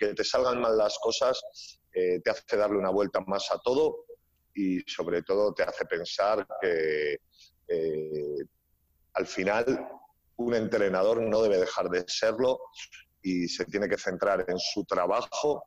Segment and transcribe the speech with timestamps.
[0.00, 1.40] que te salgan mal las cosas
[1.92, 4.06] eh, te hace darle una vuelta más a todo
[4.54, 7.18] y sobre todo te hace pensar que
[7.68, 8.36] eh,
[9.14, 9.88] al final
[10.36, 12.60] un entrenador no debe dejar de serlo
[13.22, 15.64] y se tiene que centrar en su trabajo,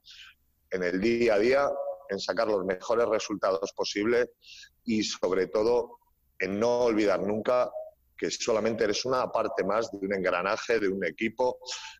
[0.71, 1.69] en el día a día,
[2.09, 4.29] en sacar los mejores resultados posibles
[4.83, 5.99] y sobre todo
[6.39, 7.71] en no olvidar nunca
[8.23, 11.59] que solamente eres una parte más de un engranaje, de un equipo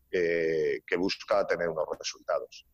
[0.09, 2.65] eh, que busca tener unos resultados.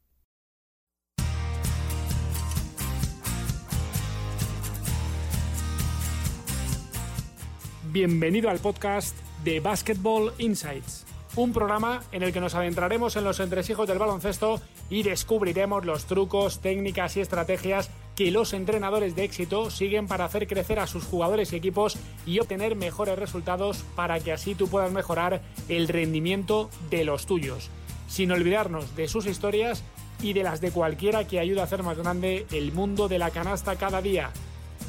[7.86, 13.40] Bienvenido al podcast de Basketball Insights, un programa en el que nos adentraremos en los
[13.40, 19.72] entresijos del baloncesto y descubriremos los trucos, técnicas y estrategias que los entrenadores de éxito
[19.72, 24.34] siguen para hacer crecer a sus jugadores y equipos y obtener mejores resultados para que
[24.34, 27.70] así tú puedas mejorar el rendimiento de los tuyos,
[28.10, 29.86] sin olvidarnos de sus historias
[30.22, 33.32] y de las de cualquiera que ayude a hacer más grande el mundo de la
[33.32, 34.32] canasta cada día,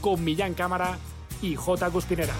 [0.00, 0.98] con Millán Cámara
[1.40, 1.88] y J.
[1.88, 2.34] Cuspinera.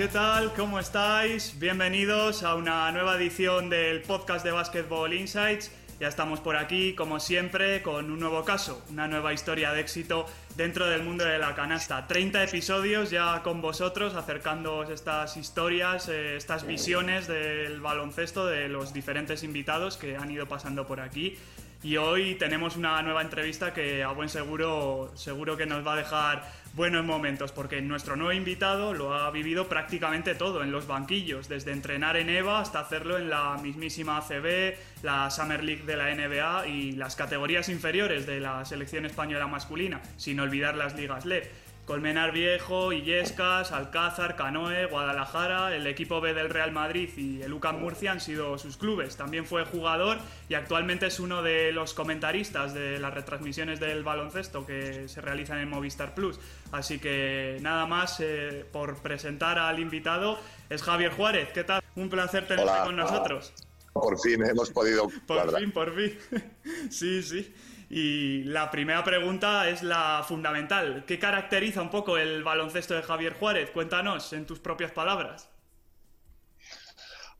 [0.00, 0.54] ¿Qué tal?
[0.54, 1.58] ¿Cómo estáis?
[1.58, 5.70] Bienvenidos a una nueva edición del podcast de Basketball Insights.
[6.00, 10.24] Ya estamos por aquí, como siempre, con un nuevo caso, una nueva historia de éxito
[10.56, 12.06] dentro del mundo de la canasta.
[12.06, 18.94] 30 episodios ya con vosotros, acercándoos estas historias, eh, estas visiones del baloncesto de los
[18.94, 21.36] diferentes invitados que han ido pasando por aquí.
[21.82, 25.96] Y hoy tenemos una nueva entrevista que a buen seguro seguro que nos va a
[25.96, 31.48] dejar buenos momentos porque nuestro nuevo invitado lo ha vivido prácticamente todo en los banquillos,
[31.48, 36.14] desde entrenar en EVA hasta hacerlo en la mismísima ACB, la Summer League de la
[36.14, 41.44] NBA y las categorías inferiores de la selección española masculina, sin olvidar las ligas LED.
[41.90, 47.80] Colmenar Viejo, Illescas, Alcázar, Canoe, Guadalajara, el equipo B del Real Madrid y el UCAM
[47.80, 49.16] Murcia han sido sus clubes.
[49.16, 54.64] También fue jugador y actualmente es uno de los comentaristas de las retransmisiones del baloncesto
[54.64, 56.38] que se realizan en Movistar Plus.
[56.70, 60.38] Así que nada más eh, por presentar al invitado
[60.68, 61.48] es Javier Juárez.
[61.52, 61.82] ¿Qué tal?
[61.96, 63.52] Un placer tenerte con nosotros.
[63.92, 65.08] Por fin hemos podido.
[65.26, 66.16] Por fin, por fin.
[66.88, 67.52] sí, sí.
[67.92, 71.04] Y la primera pregunta es la fundamental.
[71.08, 73.70] ¿Qué caracteriza un poco el baloncesto de Javier Juárez?
[73.72, 75.50] Cuéntanos en tus propias palabras.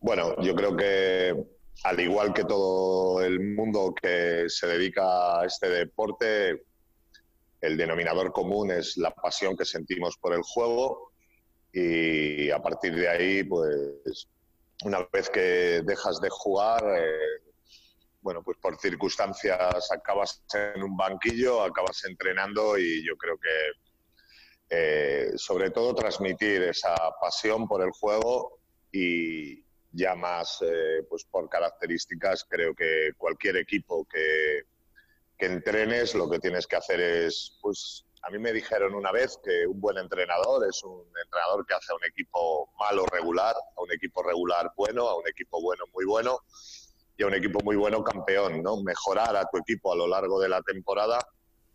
[0.01, 1.37] Bueno, yo creo que
[1.85, 6.65] al igual que todo el mundo que se dedica a este deporte,
[7.61, 11.13] el denominador común es la pasión que sentimos por el juego
[11.73, 14.29] y a partir de ahí, pues
[14.85, 17.50] una vez que dejas de jugar, eh,
[18.23, 23.81] bueno, pues por circunstancias acabas en un banquillo, acabas entrenando y yo creo que
[24.69, 28.61] eh, sobre todo transmitir esa pasión por el juego
[28.93, 34.63] y ya más eh, pues por características creo que cualquier equipo que,
[35.37, 39.41] que entrenes lo que tienes que hacer es pues a mí me dijeron una vez
[39.43, 43.83] que un buen entrenador es un entrenador que hace a un equipo malo regular, a
[43.83, 46.39] un equipo regular bueno, a un equipo bueno muy bueno
[47.21, 48.83] y a un equipo muy bueno campeón, ¿no?
[48.83, 51.19] Mejorar a tu equipo a lo largo de la temporada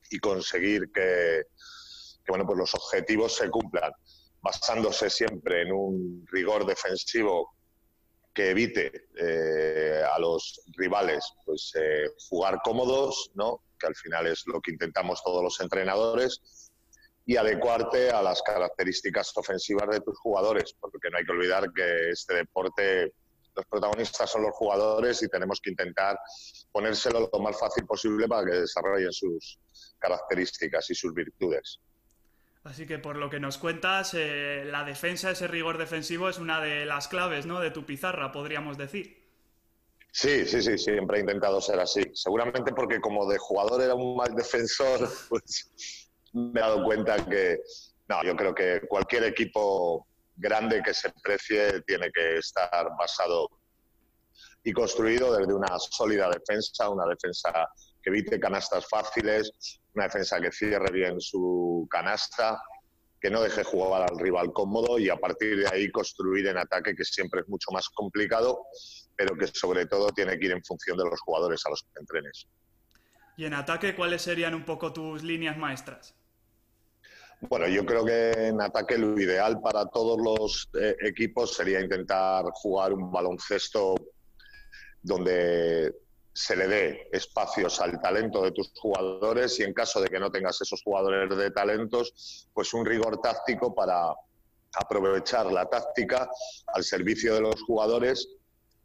[0.10, 1.44] y conseguir que,
[2.28, 3.92] bueno, pues los objetivos se cumplan,
[4.42, 7.54] basándose siempre en un rigor defensivo
[8.34, 13.62] que evite eh, a los rivales pues eh, jugar cómodos, ¿no?
[13.80, 16.72] que al final es lo que intentamos todos los entrenadores,
[17.28, 22.10] y adecuarte a las características ofensivas de tus jugadores, porque no hay que olvidar que
[22.10, 23.14] este deporte
[23.56, 26.20] los protagonistas son los jugadores y tenemos que intentar
[26.72, 29.60] ponérselo lo más fácil posible para que desarrollen sus
[30.00, 31.80] características y sus virtudes.
[32.64, 36.60] Así que por lo que nos cuentas, eh, la defensa, ese rigor defensivo es una
[36.62, 37.60] de las claves ¿no?
[37.60, 39.24] de tu pizarra, podríamos decir.
[40.12, 42.02] Sí, sí, sí, siempre he intentado ser así.
[42.14, 45.72] Seguramente porque como de jugador era un mal defensor, pues
[46.34, 47.60] me he dado cuenta que,
[48.08, 53.50] no, yo creo que cualquier equipo grande que se precie tiene que estar basado
[54.64, 57.52] y construido desde una sólida defensa, una defensa
[58.02, 59.52] que evite canastas fáciles,
[59.94, 62.60] una defensa que cierre bien su canasta,
[63.22, 66.96] que no deje jugar al rival cómodo y a partir de ahí construir en ataque,
[66.96, 68.66] que siempre es mucho más complicado,
[69.16, 72.00] pero que sobre todo tiene que ir en función de los jugadores a los que
[72.00, 72.48] entrenes.
[73.38, 76.16] Y en ataque, ¿cuáles serían un poco tus líneas maestras?
[77.42, 82.46] Bueno, yo creo que en ataque lo ideal para todos los eh, equipos sería intentar
[82.54, 83.96] jugar un baloncesto
[85.02, 85.94] donde
[86.34, 90.32] se le dé espacios al talento de tus jugadores y en caso de que no
[90.32, 94.14] tengas esos jugadores de talentos, pues un rigor táctico para
[94.74, 96.28] aprovechar la táctica
[96.68, 98.28] al servicio de los jugadores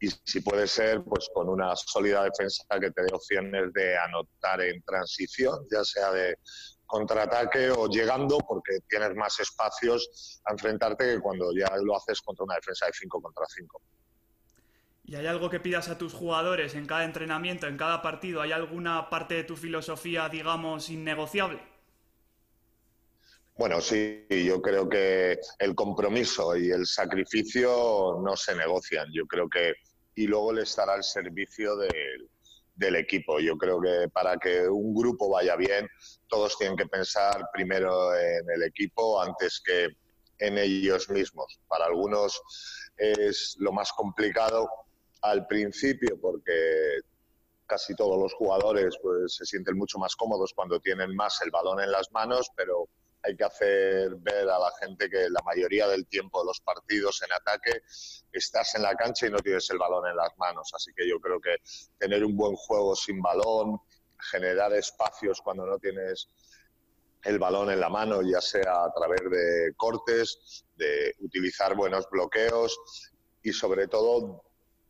[0.00, 4.62] y si puede ser pues con una sólida defensa que te dé opciones de anotar
[4.62, 6.38] en transición, ya sea de
[6.90, 12.44] contraataque o llegando porque tienes más espacios a enfrentarte que cuando ya lo haces contra
[12.44, 13.80] una defensa de 5 contra 5.
[15.04, 18.42] ¿Y hay algo que pidas a tus jugadores en cada entrenamiento, en cada partido?
[18.42, 21.60] ¿Hay alguna parte de tu filosofía, digamos, innegociable?
[23.56, 29.08] Bueno, sí, yo creo que el compromiso y el sacrificio no se negocian.
[29.12, 29.74] Yo creo que
[30.14, 32.28] y luego le estará al servicio del,
[32.96, 33.40] equipo.
[33.40, 35.88] Yo creo que para que un grupo vaya bien,
[36.28, 39.88] todos tienen que pensar primero en el equipo antes que
[40.38, 41.60] en ellos mismos.
[41.68, 42.40] Para algunos
[42.96, 44.68] es lo más complicado
[45.22, 47.00] al principio porque
[47.66, 51.80] casi todos los jugadores pues se sienten mucho más cómodos cuando tienen más el balón
[51.80, 52.88] en las manos, pero
[53.22, 57.22] hay que hacer ver a la gente que la mayoría del tiempo de los partidos
[57.22, 57.82] en ataque
[58.32, 60.70] estás en la cancha y no tienes el balón en las manos.
[60.74, 61.56] Así que yo creo que
[61.98, 63.78] tener un buen juego sin balón,
[64.30, 66.28] generar espacios cuando no tienes
[67.24, 72.78] el balón en la mano, ya sea a través de cortes, de utilizar buenos bloqueos
[73.42, 74.42] y sobre todo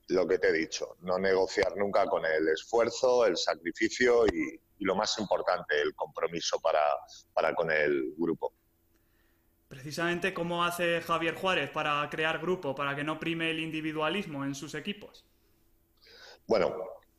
[0.08, 4.84] lo que te he dicho, no negociar nunca con el esfuerzo, el sacrificio y, y
[4.84, 6.82] lo más importante, el compromiso para,
[7.32, 8.52] para con el grupo.
[9.68, 14.54] Precisamente, ¿cómo hace Javier Juárez para crear grupo, para que no prime el individualismo en
[14.54, 15.24] sus equipos?
[16.48, 16.74] Bueno,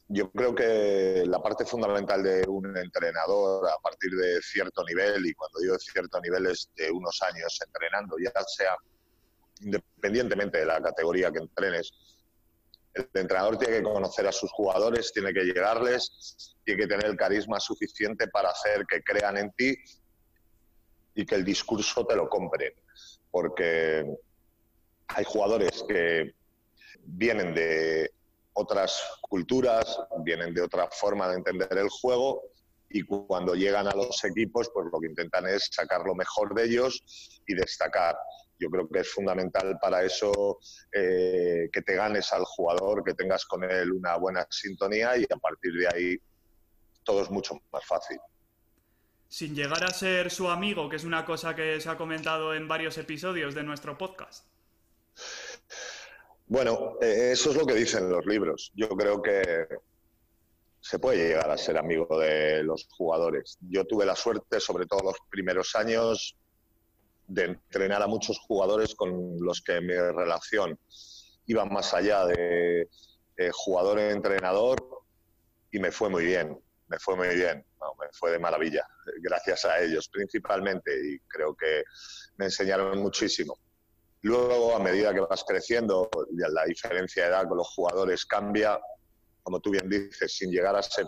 [0.10, 5.34] yo creo que la parte fundamental de un entrenador a partir de cierto nivel, y
[5.34, 8.75] cuando digo cierto nivel es de unos años entrenando, ya sea
[9.62, 11.94] independientemente de la categoría que entrenes,
[12.94, 17.18] el entrenador tiene que conocer a sus jugadores, tiene que llegarles, tiene que tener el
[17.18, 19.76] carisma suficiente para hacer que crean en ti
[21.16, 22.74] y que el discurso te lo compren.
[23.30, 24.06] Porque
[25.08, 26.34] hay jugadores que
[27.04, 28.12] vienen de
[28.54, 32.44] otras culturas, vienen de otra forma de entender el juego
[32.94, 36.66] y cuando llegan a los equipos, pues lo que intentan es sacar lo mejor de
[36.66, 38.18] ellos y destacar
[38.62, 40.60] yo creo que es fundamental para eso
[40.94, 45.38] eh, que te ganes al jugador, que tengas con él una buena sintonía y a
[45.38, 46.18] partir de ahí
[47.04, 48.19] todo es mucho más fácil.
[49.28, 52.68] Sin llegar a ser su amigo, que es una cosa que se ha comentado en
[52.68, 54.46] varios episodios de nuestro podcast.
[56.46, 58.72] Bueno, eh, eso es lo que dicen los libros.
[58.75, 59.68] Yo creo que
[60.81, 63.58] se puede llegar a ser amigo de los jugadores.
[63.62, 66.36] Yo tuve la suerte, sobre todo los primeros años,
[67.33, 70.78] de entrenar a muchos jugadores con los que mi relación
[71.45, 72.88] iba más allá de,
[73.54, 74.78] jugador-entrenador
[75.72, 77.66] y me fue muy bien, me fue muy bien,
[78.00, 78.86] me fue de maravilla,
[79.19, 81.83] gracias a ellos principalmente y creo que
[82.38, 83.57] me enseñaron muchísimo.
[84.22, 88.80] Luego, a medida que vas creciendo, la diferencia de edad con los jugadores cambia,
[89.42, 91.07] como tú bien dices, sin llegar a ser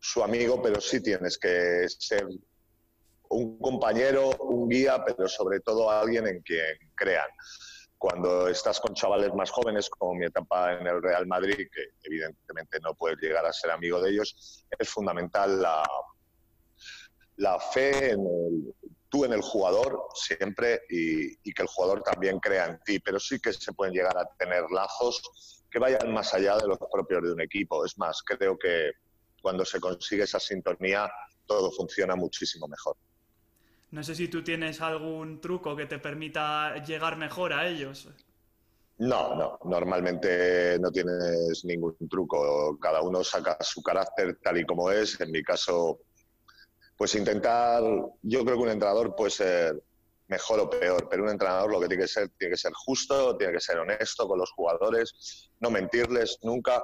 [0.00, 2.26] su amigo, pero sí tienes que ser
[3.34, 7.28] un compañero, un guía, pero sobre todo alguien en quien crean.
[7.98, 12.78] Cuando estás con chavales más jóvenes, como mi etapa en el Real Madrid, que evidentemente
[12.80, 15.62] no puedes llegar a ser amigo de ellos, es fundamental
[17.36, 18.24] la, fe en
[19.08, 23.18] tú en el jugador siempre y, y, que el jugador también crea en ti, pero
[23.18, 27.22] sí que se pueden llegar a tener lazos que vayan más allá de los propios
[27.22, 27.84] de un equipo.
[27.84, 28.92] Es más, creo que
[29.40, 31.10] cuando se consigue esa sintonía
[31.46, 32.96] todo funciona muchísimo mejor.
[33.94, 38.08] No sé si tú tienes algún truco que te permita llegar mejor a ellos.
[38.98, 42.76] No, no, normalmente no tienes ningún truco.
[42.80, 45.20] Cada uno saca su carácter tal y como es.
[45.20, 46.00] En mi caso,
[46.96, 47.84] pues intentar,
[48.22, 49.80] yo creo que un entrenador puede ser
[50.26, 53.36] mejor o peor, pero un entrenador lo que tiene que ser, tiene que ser justo,
[53.36, 56.82] tiene que ser honesto con los jugadores, no mentirles nunca.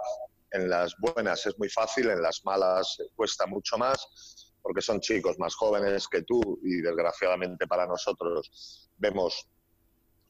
[0.53, 5.39] En las buenas es muy fácil, en las malas cuesta mucho más porque son chicos
[5.39, 9.49] más jóvenes que tú y desgraciadamente para nosotros vemos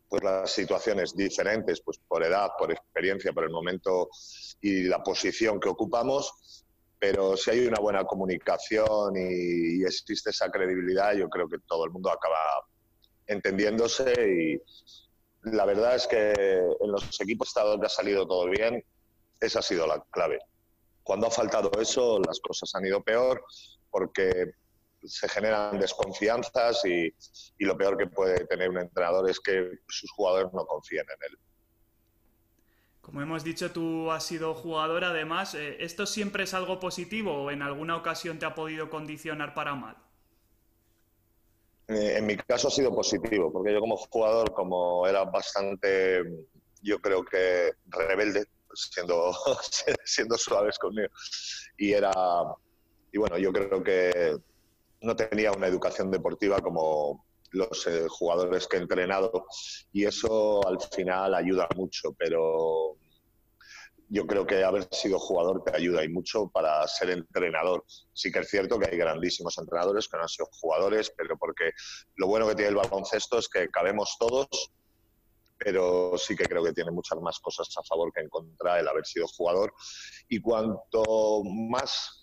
[0.09, 4.09] pues las situaciones diferentes pues por edad, por experiencia, por el momento
[4.61, 6.65] y la posición que ocupamos,
[6.99, 11.91] pero si hay una buena comunicación y, existe esa credibilidad, yo creo que todo el
[11.93, 12.37] mundo acaba
[13.27, 14.63] entendiéndose y
[15.51, 18.85] la verdad es que en los equipos que ha salido todo bien,
[19.41, 20.41] esa ha sido la clave.
[21.03, 23.43] Cuando ha faltado eso, las cosas han ido peor
[23.91, 24.53] porque
[25.05, 27.13] se generan desconfianzas y,
[27.59, 31.39] lo peor que puede tener un entrenador es que sus jugadores no confíen en él.
[33.01, 35.55] Como hemos dicho, tú has sido jugador además.
[35.55, 39.75] Eh, ¿Esto siempre es algo positivo o en alguna ocasión te ha podido condicionar para
[39.75, 39.97] mal?
[41.89, 46.23] Eh, en mi caso ha sido positivo, porque yo como jugador, como era bastante,
[46.83, 49.33] yo creo que rebelde, siendo,
[50.05, 51.09] siendo suaves conmigo,
[51.77, 52.13] y era,
[53.13, 54.37] y bueno, yo creo que
[55.03, 59.47] no tenía una educación deportiva como los eh, jugadores que he entrenado,
[59.93, 62.97] y eso al final ayuda mucho, pero
[64.11, 67.85] yo creo que haber sido jugador te ayuda y mucho para ser entrenador.
[68.13, 71.71] Sí que es cierto que hay grandísimos entrenadores que no han sido jugadores, pero porque
[72.17, 74.49] lo bueno que tiene el baloncesto es que cabemos todos,
[75.59, 78.89] pero sí que creo que tiene muchas más cosas a favor que en contra el
[78.89, 79.73] haber sido jugador.
[80.29, 82.20] Y cuanto más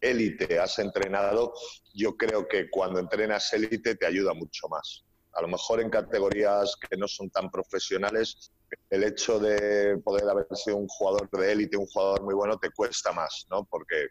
[0.00, 1.54] élite has entrenado,
[1.94, 5.04] yo creo que cuando entrenas élite te ayuda mucho más.
[5.32, 8.52] A lo mejor en categorías que no son tan profesionales
[8.88, 12.70] el hecho de poder haber sido un jugador de élite, un jugador muy bueno, te
[12.70, 13.64] cuesta más, ¿no?
[13.64, 14.08] Porque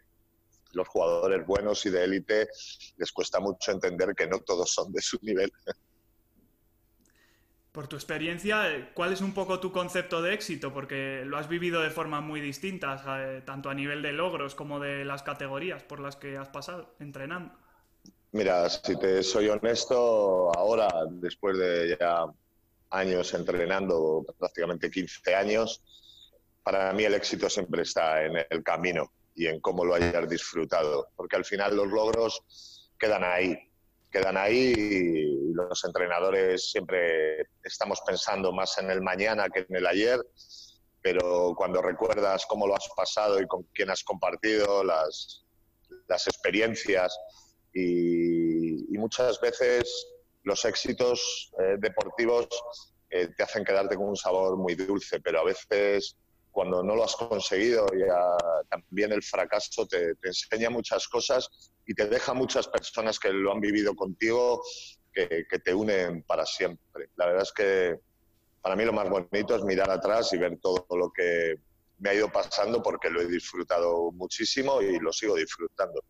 [0.72, 2.48] los jugadores buenos y de élite
[2.96, 5.50] les cuesta mucho entender que no todos son de su nivel.
[7.72, 10.72] Por tu experiencia, ¿cuál es un poco tu concepto de éxito?
[10.72, 14.80] Porque lo has vivido de formas muy distintas, eh, tanto a nivel de logros como
[14.80, 17.54] de las categorías por las que has pasado entrenando.
[18.32, 22.26] Mira, si te soy honesto, ahora, después de ya
[22.90, 25.80] años entrenando, prácticamente 15 años,
[26.64, 31.08] para mí el éxito siempre está en el camino y en cómo lo hayas disfrutado,
[31.16, 33.69] porque al final los logros quedan ahí,
[34.10, 39.86] quedan ahí y los entrenadores siempre estamos pensando más en el mañana que en el
[39.86, 40.20] ayer,
[41.02, 45.46] pero cuando recuerdas cómo lo has pasado y con quién has compartido las,
[46.26, 47.16] experiencias
[47.72, 50.06] y, y muchas veces
[50.42, 52.48] los éxitos eh, deportivos
[53.10, 56.16] eh, te hacen quedarte con un sabor muy dulce, pero a veces
[56.50, 58.36] cuando no lo has conseguido, ya
[58.68, 63.60] también el fracaso te, enseña muchas cosas y te deja muchas personas que lo han
[63.60, 64.62] vivido contigo
[65.12, 67.10] que, te unen para siempre.
[67.16, 67.98] La verdad es que
[68.62, 71.56] para mí lo más bonito es mirar atrás y ver todo lo que
[71.98, 76.00] me ha ido pasando porque lo he disfrutado muchísimo y lo sigo disfrutando.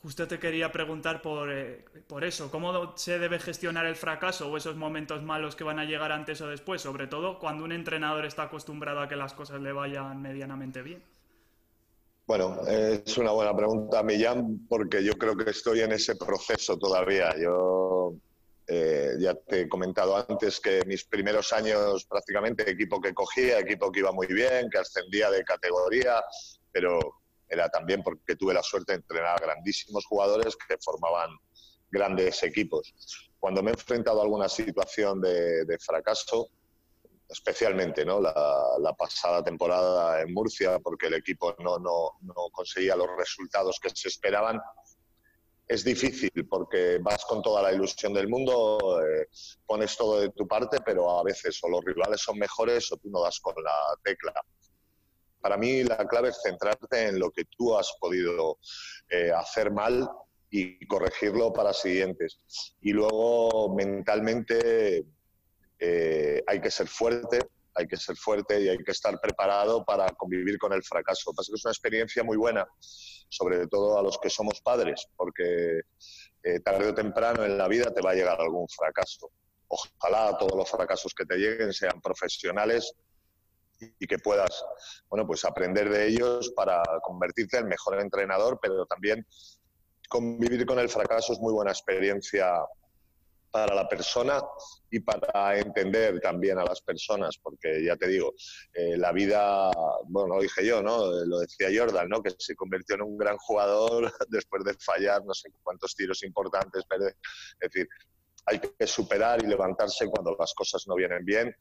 [0.00, 4.56] Justo te quería preguntar por, eh, por, eso, ¿cómo se debe gestionar el fracaso o
[4.56, 6.80] esos momentos malos que van a llegar antes o después?
[6.80, 11.02] Sobre todo cuando un entrenador está acostumbrado a que las cosas le vayan medianamente bien.
[12.28, 17.34] Bueno, es una buena pregunta, Millán, porque yo creo que estoy en ese proceso todavía.
[17.40, 18.16] Yo
[18.66, 23.90] eh, ya te he comentado antes que mis primeros años prácticamente equipo que cogía, equipo
[23.90, 26.22] que iba muy bien, que ascendía de categoría,
[26.70, 26.98] pero
[27.48, 31.30] era también porque tuve la suerte de entrenar a grandísimos jugadores que formaban
[31.90, 32.92] grandes equipos.
[33.40, 36.50] Cuando me he enfrentado a alguna situación de, fracaso,
[37.28, 38.20] especialmente ¿no?
[38.20, 43.90] La, pasada temporada en Murcia, porque el equipo no, no, no, conseguía los resultados que
[43.90, 44.60] se esperaban.
[45.66, 49.28] Es difícil porque vas con toda la ilusión del mundo, eh,
[49.66, 53.10] pones todo de tu parte, pero a veces o los rivales son mejores o tú
[53.10, 54.32] no das con la tecla
[55.40, 58.58] para mí la clave es centrarte en lo que tú has podido
[59.08, 60.08] eh, hacer mal
[60.50, 62.40] y corregirlo para siguientes.
[62.80, 65.04] Y luego mentalmente
[65.78, 67.38] eh, hay que ser fuerte,
[67.74, 71.32] hay que ser fuerte y hay que estar preparado para convivir con el fracaso.
[71.32, 72.66] Pasa que es una experiencia muy buena,
[73.28, 75.82] sobre todo a los que somos padres, porque
[76.42, 79.30] eh, tarde o temprano en la vida te va a llegar algún fracaso.
[79.68, 82.94] Ojalá todos los fracasos que te lleguen sean profesionales
[83.80, 84.64] y que puedas
[85.08, 89.24] bueno, pues aprender de ellos para convertirte en mejor entrenador, pero también
[90.08, 92.54] convivir con el fracaso es muy buena experiencia
[93.50, 94.42] para la persona
[94.90, 98.34] y para entender también a las personas, porque ya te digo,
[98.72, 99.70] eh, la vida,
[100.06, 101.06] bueno, lo dije yo, ¿no?
[101.24, 102.22] Lo decía Jordan, ¿no?
[102.22, 106.84] Que se convirtió en un gran jugador después de fallar no sé cuántos tiros importantes,
[106.90, 107.14] es
[107.60, 107.88] decir,
[108.46, 111.54] hay que superar y levantarse cuando las cosas no vienen bien.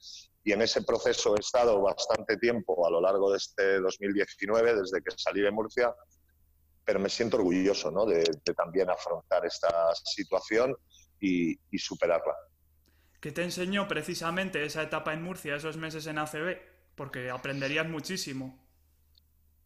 [0.43, 5.01] Y en ese proceso he estado bastante tiempo a lo largo de este 2019, desde
[5.01, 5.93] que salí de Murcia,
[6.85, 8.05] pero me siento orgulloso ¿no?
[8.05, 8.23] de,
[8.55, 10.73] también afrontar esta situación
[11.19, 12.35] y, y superarla.
[13.19, 16.57] ¿Qué te enseñó precisamente esa etapa en Murcia, esos meses en ACB?
[16.95, 18.67] Porque aprenderías muchísimo.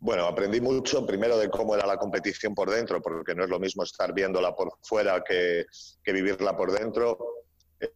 [0.01, 3.60] Bueno, aprendí mucho primero de cómo era la competición por dentro, porque no es lo
[3.60, 5.67] mismo estar viéndola por fuera que,
[6.03, 7.20] vivirla por dentro.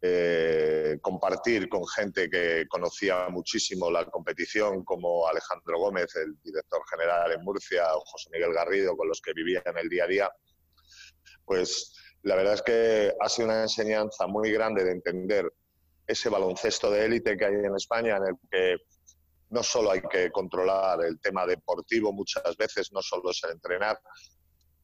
[0.02, 7.32] Eh, compartir con gente que conocía muchísimo la competición, como Alejandro Gómez, el director general
[7.32, 10.32] en Murcia, o José Miguel Garrido, con los que vivía en el día a día,
[11.44, 11.92] pues
[12.26, 15.54] la verdad es que ha sido una enseñanza muy grande de entender
[16.08, 18.78] ese baloncesto de élite que hay en España, en el que
[19.52, 24.00] no solo hay que controlar el tema deportivo muchas veces, no solo es el entrenar,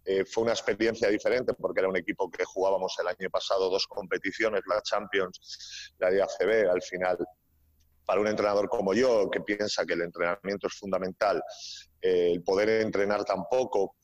[0.06, 3.88] eh, fue una experiencia diferente porque era un equipo que jugábamos el año pasado dos
[3.88, 7.18] competiciones, la Champions, la ACB, al final.
[8.06, 11.42] Para un entrenador como yo, que piensa que el entrenamiento es fundamental,
[12.04, 13.96] eh, el poder entrenar tan poco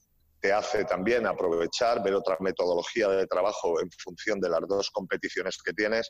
[0.47, 5.57] te hace también aprovechar, ver otra metodología de trabajo en función de las dos competiciones
[5.61, 6.09] que tienes.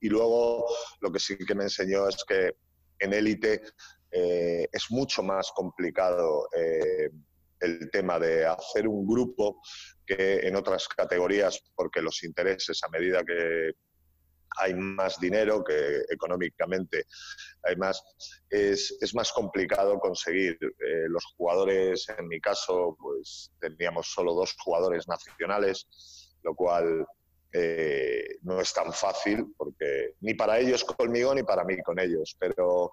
[0.00, 0.66] Y luego
[1.00, 2.50] lo que sí que me enseñó es que
[2.98, 3.62] en élite
[4.10, 6.48] eh, es mucho más complicado
[7.60, 9.60] el tema de hacer un grupo
[10.04, 13.70] que en otras categorías, porque los intereses a medida que
[14.58, 17.04] hay más dinero, que económicamente
[17.62, 18.02] hay más,
[18.50, 20.58] es, es más complicado conseguir.
[20.62, 25.86] Eh, los jugadores, en mi caso, pues teníamos solo dos jugadores nacionales,
[26.42, 27.06] lo cual
[27.52, 32.36] eh, no es tan fácil, porque ni para ellos conmigo ni para mí con ellos,
[32.38, 32.92] pero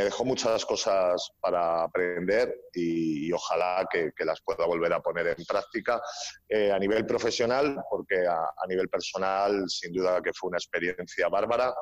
[0.00, 5.44] me dejó muchas cosas para aprender y, ojalá que, las pueda volver a poner en
[5.44, 6.00] práctica
[6.48, 11.74] eh, a nivel profesional, porque a, nivel personal sin duda que fue una experiencia bárbara.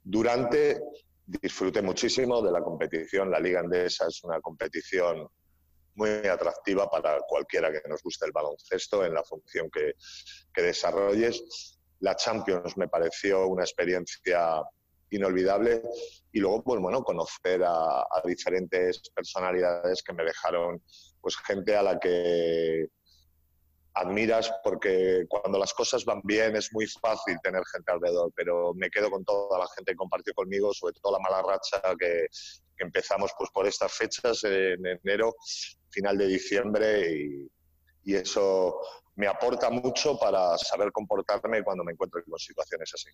[0.00, 0.80] Durante
[1.26, 5.26] disfruté muchísimo de la competición, la Liga Andesa es una competición
[5.96, 9.94] muy atractiva para cualquiera que nos guste el baloncesto en la función que,
[10.54, 11.80] que desarrolles.
[11.98, 14.62] La Champions me pareció una experiencia
[15.14, 15.82] inolvidable.
[16.32, 20.82] Y luego, pues bueno, conocer a, diferentes personalidades que me dejaron,
[21.20, 22.88] pues gente a la que
[23.96, 28.90] admiras porque cuando las cosas van bien es muy fácil tener gente alrededor, pero me
[28.90, 32.26] quedo con toda la gente que compartió conmigo, sobre todo la mala racha que,
[32.76, 35.36] empezamos pues por estas fechas en enero,
[35.90, 37.48] final de diciembre y,
[38.02, 38.80] y eso
[39.14, 43.10] me aporta mucho para saber comportarme cuando me encuentro en situaciones así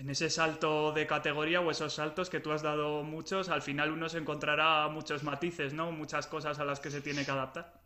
[0.00, 3.92] en ese salto de categoría o esos saltos que tú has dado muchos, al final
[3.92, 5.92] uno se encontrará muchos matices, ¿no?
[5.92, 7.82] Muchas cosas a las que se tiene que adaptar.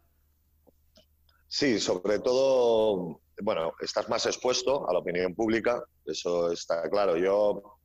[1.49, 7.17] Sí, sobre todo, bueno, estás más expuesto a la opinión pública, eso está claro.
[7.17, 7.81] Yo,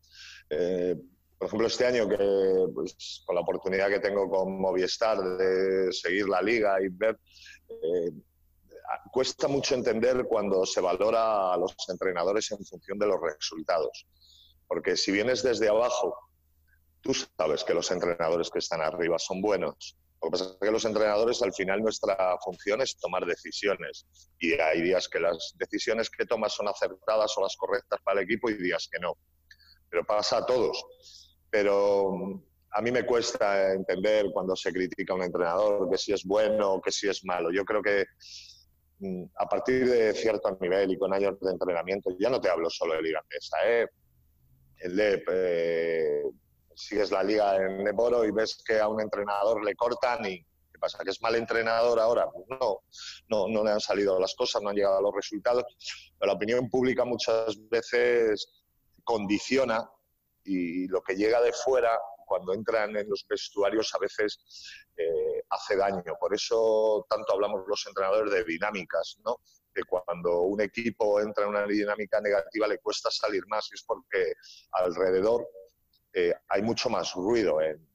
[0.52, 0.96] eh,
[1.36, 6.30] por ejemplo, este año que pues, con la oportunidad que tengo con Movistar de seguir
[6.30, 7.20] la liga y ver,
[7.68, 8.12] eh,
[9.12, 14.08] cuesta mucho entender cuando se valora a los entrenadores en función de los resultados.
[14.68, 16.16] Porque si vienes desde abajo,
[17.02, 19.98] tú sabes que los entrenadores que están arriba son buenos.
[20.22, 24.06] Lo que pasa es que los entrenadores, al final, nuestra función es tomar decisiones.
[24.40, 28.26] Y hay días que las decisiones que tomas son acertadas o las correctas para el
[28.26, 29.14] equipo y días que no.
[29.90, 30.84] Pero pasa a todos.
[31.50, 36.12] Pero mm, a mí me cuesta entender cuando se critica a un entrenador que si
[36.14, 37.50] es bueno o que si es malo.
[37.52, 38.06] Yo creo que
[39.38, 42.96] a partir de cierto nivel y con años de entrenamiento, ya no te hablo solo
[42.96, 43.24] de liga
[43.66, 43.88] ¿eh?
[44.78, 46.24] el LEP, eh,
[46.76, 50.80] sigues la liga en Neboro y ves que a un entrenador le cortan y ¿qué
[50.80, 51.04] pasa?
[51.04, 52.30] ¿Que es mal entrenador ahora?
[52.32, 52.82] Pues no,
[53.30, 55.64] no, no le han salido las cosas, no han llegado a los resultados,
[56.18, 58.64] pero la opinión pública muchas veces
[59.04, 59.90] condiciona
[60.44, 61.92] y lo que llega de fuera
[62.26, 64.40] cuando entran en los vestuarios a veces
[64.96, 66.16] eh, hace daño.
[66.20, 69.38] Por eso tanto hablamos los entrenadores de dinámicas, ¿no?
[69.74, 73.84] que cuando un equipo entra en una dinámica negativa le cuesta salir más y es
[73.84, 74.34] porque
[74.72, 75.48] alrededor
[76.14, 77.88] eh, hay mucho más ruido en,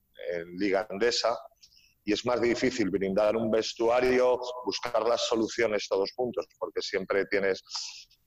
[0.56, 1.38] Liga Andesa
[2.02, 7.62] y es más difícil brindar un vestuario, buscar las soluciones todos juntos, porque siempre tienes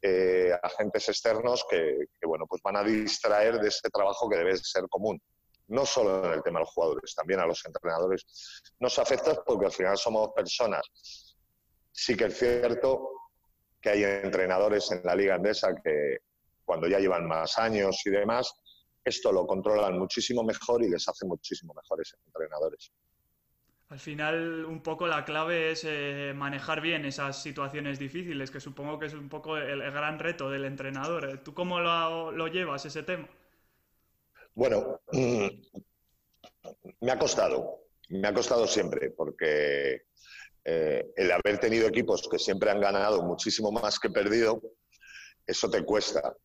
[0.04, 4.88] eh, agentes externos que, bueno, pues van a distraer de ese trabajo que debe ser
[4.90, 5.20] común.
[5.68, 8.26] No solo en el tema de los jugadores, también a los entrenadores.
[8.80, 11.36] Nos afecta porque al final somos personas.
[11.92, 13.12] Sí que es cierto
[13.82, 16.20] que hay entrenadores en la liga andesa que
[16.64, 18.54] cuando ya llevan más años y demás,
[19.04, 22.92] esto lo controlan muchísimo mejor y les hace muchísimo mejores entrenadores.
[23.90, 29.00] Al final, un poco la clave es eh, manejar bien esas situaciones difíciles, que supongo
[29.00, 31.40] que es un poco el, gran reto del entrenador.
[31.42, 33.30] ¿Tú cómo lo, lo llevas ese tema?
[34.58, 35.48] Bueno, mm,
[37.02, 40.02] me ha costado, me ha costado siempre, porque
[40.66, 44.60] eh, el haber tenido equipos que siempre han ganado muchísimo más que perdido,
[45.46, 46.36] eso te cuesta.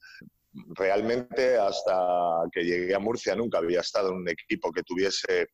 [0.74, 5.48] Realmente hasta que llegué a Murcia nunca había estado en un equipo que tuviese,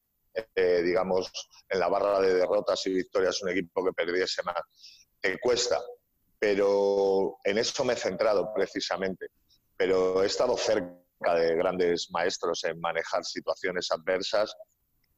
[0.57, 1.31] eh, digamos,
[1.69, 5.07] en la barra de derrotas y victorias un equipo que perdiese más.
[5.21, 5.81] Te cuesta,
[6.41, 9.29] pero en eso me he centrado precisamente.
[9.77, 14.55] Pero he estado cerca de grandes maestros en manejar situaciones adversas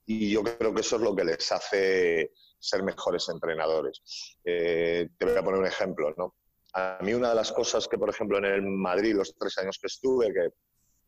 [0.06, 4.02] y yo creo que eso es lo que les hace ser mejores entrenadores.
[4.44, 6.34] Eh, te voy a poner un ejemplo, ¿no?
[6.74, 9.78] A mí una de las cosas que, por ejemplo, en el Madrid, los tres años
[9.80, 10.48] que estuve, que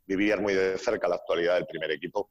[0.07, 2.31] vivía muy de cerca la actualidad del primer equipo,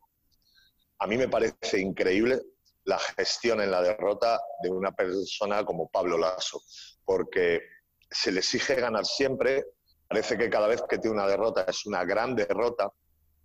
[1.00, 2.42] a mí me parece increíble
[2.84, 6.62] la gestión en la derrota de una persona como Pablo Lasso,
[7.06, 7.62] porque
[8.10, 9.66] se le exige ganar siempre,
[10.12, 12.92] parece que cada vez que tiene una derrota es una gran derrota,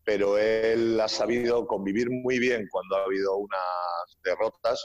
[0.03, 4.85] pero él ha sabido convivir muy bien cuando ha habido unas derrotas,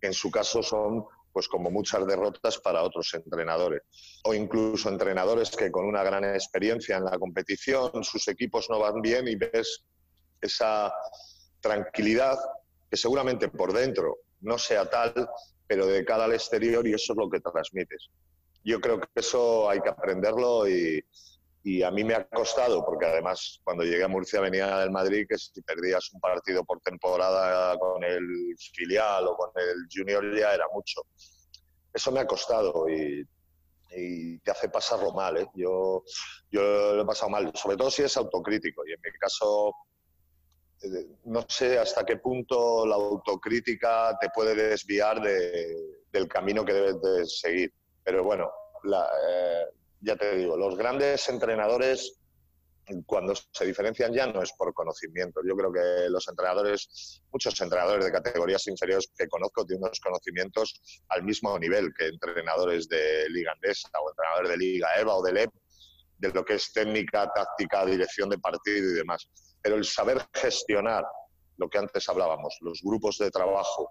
[0.00, 3.82] que en su caso son pues como muchas derrotas para otros entrenadores.
[4.22, 9.02] O incluso entrenadores que con una gran experiencia en la competición, sus equipos no van
[9.02, 9.84] bien y ves
[10.40, 10.94] esa
[11.60, 12.38] tranquilidad
[12.88, 15.28] que seguramente por dentro no sea tal,
[15.66, 18.10] pero de cara al exterior y eso es lo que transmites.
[18.66, 21.00] Yo creo que eso hay que aprenderlo y,
[21.84, 25.38] a mí me ha costado, porque además cuando llegué a Murcia venía del Madrid, que
[25.38, 30.64] si perdías un partido por temporada con el filial o con el junior ya era
[30.72, 31.02] mucho.
[31.92, 33.24] Eso me ha costado y,
[34.44, 35.36] te hace pasarlo mal.
[35.38, 35.48] ¿eh?
[35.54, 36.02] Yo,
[36.50, 38.86] lo he pasado mal, sobre todo si es autocrítico.
[38.86, 39.74] Y en mi caso,
[40.82, 47.00] eh, no sé hasta qué punto la autocrítica te puede desviar del camino que debes
[47.00, 47.72] de seguir.
[48.06, 48.52] Pero bueno,
[48.84, 49.64] eh,
[50.00, 52.20] ya te digo, los grandes entrenadores
[53.04, 55.40] cuando se diferencian ya no es por conocimiento.
[55.44, 60.80] Yo creo que los entrenadores, muchos entrenadores de categorías inferiores que conozco tienen unos conocimientos
[61.08, 65.32] al mismo nivel que entrenadores de Liga Andesa o entrenadores de Liga EVA o de
[65.32, 65.50] LEP,
[66.18, 69.28] de lo que es técnica, táctica, dirección de partido y demás.
[69.60, 71.04] Pero el saber gestionar
[71.56, 73.90] lo que antes hablábamos, los grupos de trabajo,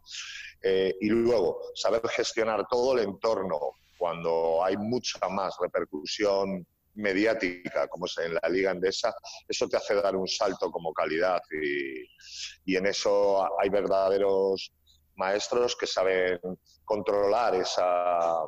[0.62, 3.60] eh, y luego saber gestionar todo el entorno,
[3.98, 9.14] cuando hay mucha más repercusión mediática, como es en la Liga Andesa,
[9.48, 14.72] eso te hace dar un salto como calidad y, en eso hay verdaderos
[15.16, 16.40] maestros que saben
[16.84, 18.46] controlar esa,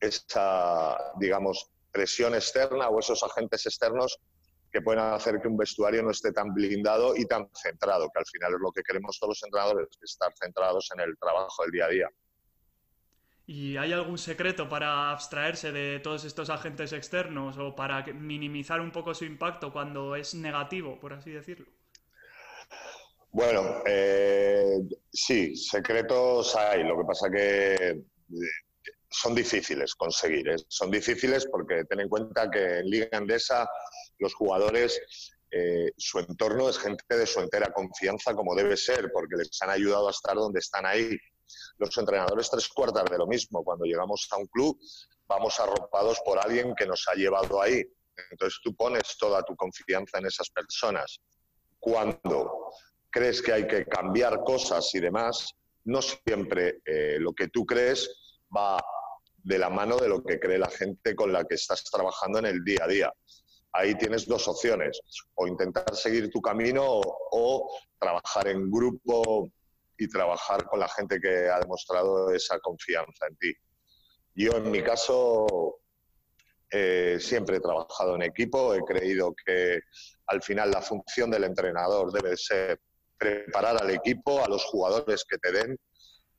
[0.00, 4.18] esa, digamos, presión externa o esos agentes externos
[4.72, 8.26] que pueden hacer que un vestuario no esté tan blindado y tan centrado, que al
[8.26, 11.84] final es lo que queremos todos los entrenadores, estar centrados en el trabajo del día
[11.84, 12.08] a día.
[13.46, 18.92] ¿Y hay algún secreto para abstraerse de todos estos agentes externos o para minimizar un
[18.92, 21.66] poco su impacto cuando es negativo, por así decirlo?
[23.30, 24.78] Bueno, eh,
[25.12, 26.84] sí, secretos hay.
[26.84, 28.04] Lo que pasa que eh,
[29.10, 30.48] son difíciles conseguir.
[30.48, 30.56] ¿eh?
[30.68, 33.68] Son difíciles porque ten en cuenta que en Liga Andesa
[34.18, 35.00] los jugadores,
[35.98, 40.08] su entorno es gente de su entera confianza, como debe ser, porque les han ayudado
[40.08, 41.18] a estar donde están ahí
[41.78, 43.62] los entrenadores tres cuartas de lo mismo.
[43.64, 44.78] Cuando llegamos a un club,
[45.26, 47.82] vamos arropados por alguien que nos ha llevado ahí.
[48.30, 51.18] Entonces tú pones toda tu confianza en esas personas.
[51.78, 52.72] Cuando
[53.10, 55.52] crees que hay que cambiar cosas y demás,
[55.84, 58.82] no siempre eh, lo que tú crees va
[59.44, 62.46] de la mano de lo que cree la gente con la que estás trabajando en
[62.46, 63.12] el día a día.
[63.72, 65.00] Ahí tienes dos opciones,
[65.34, 69.50] o intentar seguir tu camino o trabajar en grupo
[70.02, 73.54] y trabajar con la gente que ha demostrado esa confianza en ti.
[74.34, 75.80] Yo, en mi caso,
[76.70, 79.80] eh, siempre he trabajado en equipo, he creído que
[80.26, 82.80] al final la función del entrenador debe ser
[83.18, 85.78] preparar al equipo, a los jugadores que te den.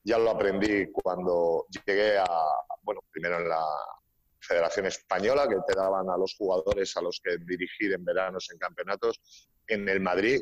[0.04, 2.26] Ya lo aprendí cuando llegué a,
[2.82, 3.64] bueno, primero en la
[4.44, 8.58] Federación Española, que te daban a los jugadores a los que dirigir en veranos en
[8.58, 9.22] campeonatos.
[9.68, 10.42] En el Madrid,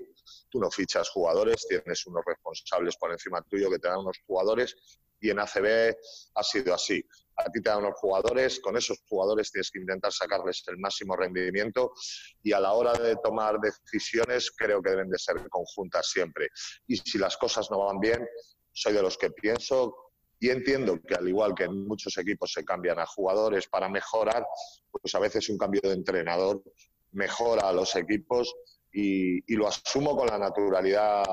[0.50, 4.76] tú no fichas jugadores, tienes unos responsables por encima tuyo que te dan unos jugadores
[5.20, 5.96] y en ACB
[6.36, 7.06] ha sido así.
[7.38, 11.16] A ti te dan unos jugadores, con esos jugadores tienes que intentar sacarles el máximo
[11.16, 11.94] rendimiento
[12.42, 16.50] y a la hora de tomar decisiones creo que deben de ser conjuntas siempre.
[16.88, 18.28] Y si las cosas no van bien,
[18.72, 20.11] soy de los que pienso
[20.42, 24.44] y entiendo que al igual que en muchos equipos se cambian a jugadores para mejorar,
[24.90, 26.64] pues a veces un cambio de entrenador
[27.12, 28.52] mejora a los equipos
[28.92, 31.24] y, lo asumo con la naturalidad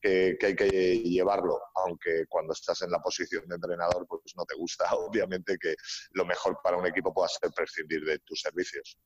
[0.00, 4.56] que, hay que llevarlo, aunque cuando estás en la posición de entrenador pues no te
[4.56, 5.74] gusta, obviamente que
[6.12, 8.96] lo mejor para un equipo pueda ser prescindir de tus servicios.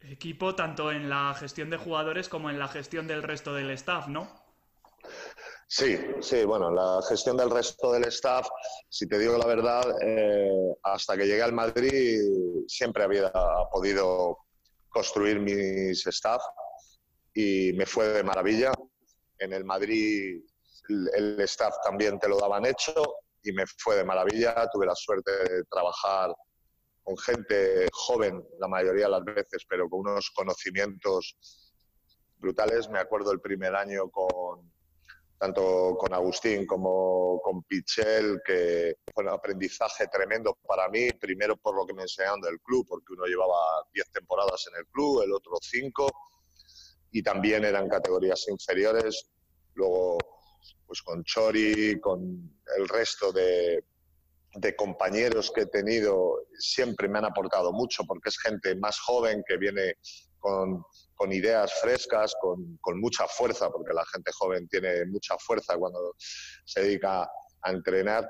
[0.00, 4.08] Equipo tanto en la gestión de jugadores como en la gestión del resto del staff,
[4.08, 4.41] ¿no?
[5.68, 8.46] Sí, sí, bueno, la gestión del resto del staff,
[8.88, 12.20] si te digo la verdad, eh, hasta que llegué al Madrid
[12.66, 13.32] siempre había
[13.72, 14.38] podido
[14.88, 16.42] construir mis staff
[17.34, 18.72] y me fue de maravilla.
[19.38, 20.42] En el Madrid
[20.88, 22.92] el staff también te lo daban hecho
[23.42, 24.68] y me fue de maravilla.
[24.70, 26.34] Tuve la suerte de trabajar
[27.02, 31.36] con gente joven la mayoría de las veces, pero con unos conocimientos
[32.36, 32.88] brutales.
[32.88, 34.70] Me acuerdo el primer año con
[35.42, 41.74] tanto con Agustín como con Pichel, que fue un aprendizaje tremendo para mí, primero por
[41.74, 45.32] lo que me enseñaron del club, porque uno llevaba 10 temporadas en el club, el
[45.32, 46.06] otro 5,
[47.10, 49.32] y también eran categorías inferiores.
[49.74, 50.16] Luego
[50.86, 53.84] pues con Chori, con el resto de,
[54.54, 59.42] de compañeros que he tenido siempre me han aportado mucho porque es gente más joven
[59.44, 59.96] que viene
[60.38, 60.84] con,
[61.22, 66.16] con ideas frescas, con, con, mucha fuerza, porque la gente joven tiene mucha fuerza cuando
[66.64, 67.22] se dedica
[67.62, 68.28] a entrenar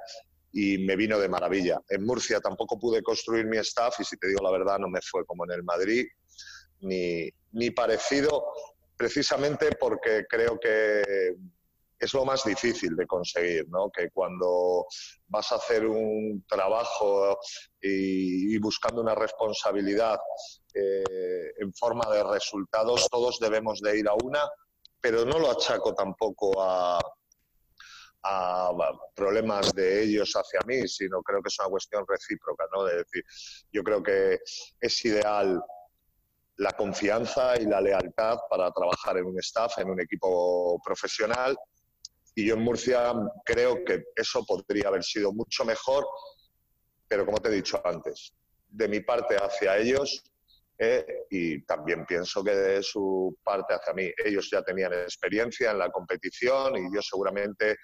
[0.53, 1.81] y me vino de maravilla.
[1.89, 5.01] En Murcia tampoco pude construir mi staff y si te digo la verdad no me
[5.01, 6.07] fue como en el Madrid
[6.81, 8.45] ni, ni parecido
[8.95, 11.33] precisamente porque creo que
[11.99, 13.89] es lo más difícil de conseguir, ¿no?
[13.91, 14.85] Que cuando
[15.29, 17.39] vas a hacer un trabajo
[17.81, 20.19] y, buscando una responsabilidad
[20.75, 24.41] eh, en forma de resultados, todos debemos de ir a una,
[25.01, 27.01] pero no lo achaco tampoco a,
[28.25, 28.71] a
[29.15, 32.85] problemas de ellos hacia mí, sino creo que es una cuestión recíproca, ¿no?
[32.85, 33.25] De decir,
[33.73, 34.41] yo creo que
[34.81, 35.63] es ideal
[36.57, 41.57] la confianza y la lealtad para trabajar en un staff, en un equipo profesional
[42.35, 43.13] y yo en Murcia
[43.45, 46.07] creo que eso podría haber sido mucho mejor,
[47.07, 48.33] pero como te he dicho antes,
[48.69, 50.25] de mi parte hacia ellos
[50.85, 55.79] eh, y también pienso que de su parte hacia mí, ellos ya tenían experiencia en
[55.79, 57.77] la competición y yo seguramente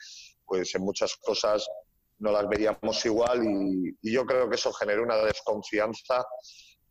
[0.45, 1.65] pues en muchas cosas
[2.19, 6.27] no las veíamos igual y, yo creo que eso generó una desconfianza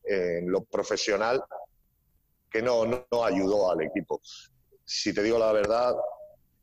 [0.06, 1.44] en lo profesional
[2.50, 4.22] que no, no ayudó al equipo.
[4.86, 5.94] Si te digo la verdad,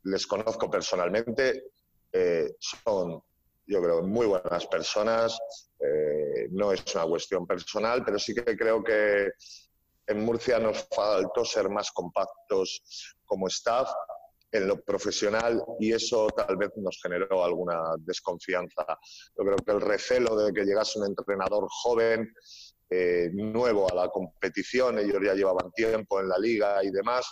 [0.05, 1.65] les conozco personalmente,
[2.11, 3.21] eh, son,
[3.67, 5.37] yo creo, muy buenas personas,
[5.79, 9.31] eh, no es una cuestión personal, pero sí que creo que
[10.07, 12.81] en Murcia nos faltó ser más compactos
[13.25, 13.89] como staff
[14.51, 18.85] en lo profesional y eso tal vez nos generó alguna desconfianza.
[19.37, 22.31] Yo creo que el recelo de que llegase un entrenador joven,
[22.89, 27.25] eh, nuevo a la competición, ellos ya llevaban tiempo en la liga y demás,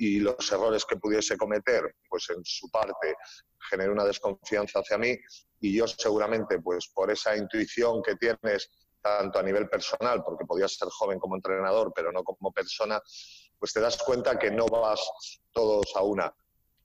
[0.00, 3.14] y los errores que pudiese cometer, pues en su parte
[3.68, 5.14] genera una desconfianza hacia mí
[5.60, 8.70] y yo seguramente, pues por esa intuición que tienes
[9.02, 12.98] tanto a nivel personal, porque podías ser joven como entrenador, pero no como persona,
[13.58, 15.00] pues te das cuenta que no vas
[15.52, 16.34] todos a una.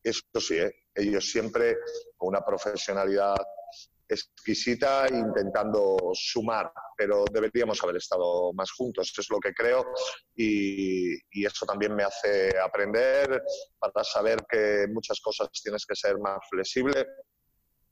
[0.04, 0.76] Eso sí, ¿eh?
[0.94, 1.78] ellos siempre
[2.18, 3.38] con una profesionalidad
[4.08, 9.86] exquisita intentando sumar, pero deberíamos haber estado más juntos, es lo que creo,
[10.36, 11.16] y,
[11.46, 13.44] eso también me hace aprender.
[13.78, 17.06] Para saber que muchas cosas tienes que ser más flexible,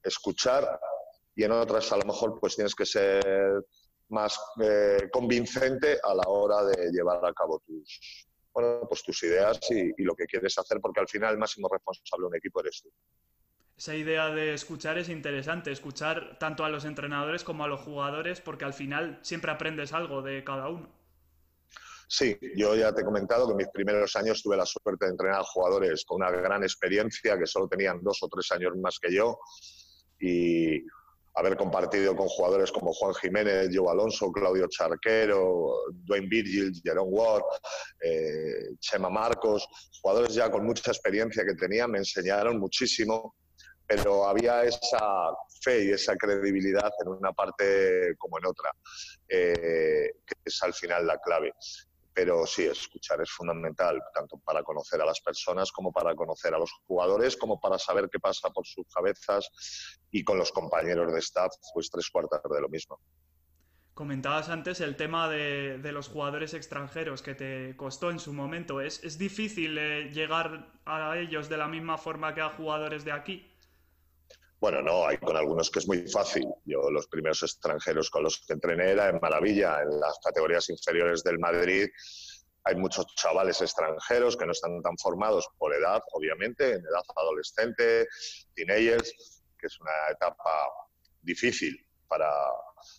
[0.01, 0.79] escuchar,
[1.35, 3.63] y en otras a lo mejor pues tienes que ser
[4.09, 9.59] más eh, convincente a la hora de llevar a cabo tus, bueno, pues tus ideas
[9.71, 12.59] y, y lo que quieres hacer, porque al final el máximo responsable de un equipo
[12.59, 12.91] eres tú
[13.77, 18.39] esa idea de escuchar es interesante, escuchar tanto a los entrenadores como a los jugadores,
[18.39, 20.89] porque al final siempre aprendes algo de cada uno.
[22.07, 25.11] Sí, yo ya te he comentado que en mis primeros años tuve la suerte de
[25.11, 28.99] entrenar a jugadores con una gran experiencia, que solo tenían dos o tres años más
[28.99, 29.39] que yo,
[30.19, 30.85] y
[31.35, 37.43] haber compartido con jugadores como Juan Jiménez, Joe Alonso, Claudio Charquero, Dwayne Virgil, Jerome Ward,
[38.01, 39.67] eh, Chema Marcos,
[39.99, 43.35] jugadores ya con mucha experiencia que tenían, me enseñaron muchísimo
[43.95, 48.71] pero había esa fe y esa credibilidad en una parte como en otra,
[49.27, 51.53] eh, que es al final la clave.
[52.11, 56.59] Pero sí, escuchar es fundamental, tanto para conocer a las personas como para conocer a
[56.59, 59.49] los jugadores, como para saber qué pasa por sus cabezas
[60.11, 62.99] y con los compañeros de staff, pues tres cuartas de lo mismo.
[63.93, 68.81] Comentabas antes el tema de, los jugadores extranjeros que te costó en su momento.
[68.81, 73.11] ¿Es, es difícil eh, llegar a ellos de la misma forma que a jugadores de
[73.11, 73.52] aquí?
[74.63, 76.47] Bueno, no, hay con algunos que es muy fácil.
[76.63, 81.21] Yo los primeros extranjeros con los que entrené era en Maravilla, en las categorías inferiores
[81.21, 81.89] del Madrid.
[82.63, 88.07] Hay muchos chavales extranjeros que no están tan formados por edad, obviamente, en edad adolescente,
[88.55, 90.69] teenagers, que es una etapa
[91.21, 92.31] difícil para,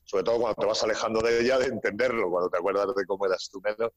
[0.05, 3.27] sobre todo cuando te vas alejando de ella, de entenderlo, cuando te acuerdas de cómo
[3.27, 3.93] eras tú menos,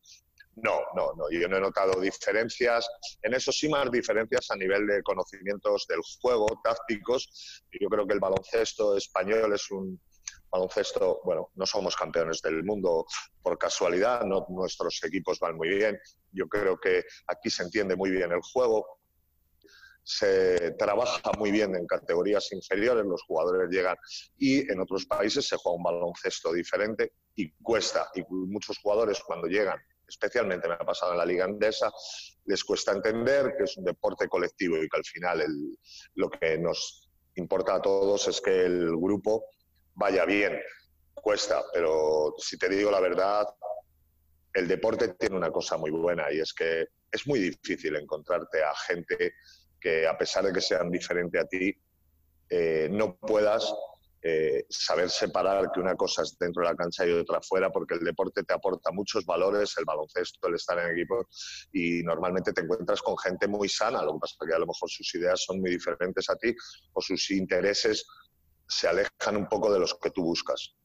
[0.58, 1.30] no, no, no.
[1.30, 2.88] Yo no he notado diferencias.
[3.22, 7.64] En eso sí más diferencias a nivel de conocimientos del juego, tácticos.
[7.80, 10.00] Yo creo que el baloncesto español es un
[10.50, 13.06] baloncesto, bueno, no somos campeones del mundo
[13.42, 16.00] por casualidad, no, nuestros equipos van muy bien.
[16.32, 18.97] Yo creo que aquí se entiende muy bien el juego.
[20.10, 23.98] Se trabaja muy bien en categorías inferiores, los jugadores llegan
[24.38, 28.10] y en otros países se juega un baloncesto diferente y cuesta.
[28.16, 31.92] Y muchos jugadores cuando llegan especialmente me ha pasado en la liga andesa,
[32.46, 35.46] les cuesta entender que es un deporte colectivo y que al final
[36.16, 39.44] lo que nos importa a todos es que el grupo
[39.96, 40.58] vaya bien.
[41.14, 43.46] Cuesta, pero si te digo la verdad,
[44.54, 48.74] el deporte tiene una cosa muy buena y es que es muy difícil encontrarte a
[48.74, 49.34] gente
[49.80, 51.76] que a pesar de que sean diferentes a ti,
[52.50, 53.74] eh, no puedas
[54.22, 57.96] eh, saber separar que una cosa es dentro de la cancha y otra fuera, porque
[57.96, 61.28] el deporte te aporta muchos valores, el baloncesto, el estar en equipo,
[61.72, 64.68] y normalmente te encuentras con gente muy sana, lo que pasa es que a lo
[64.68, 66.54] mejor sus ideas son muy diferentes a ti
[66.94, 68.06] o sus intereses
[68.68, 70.76] se alejan un poco de los que tú buscas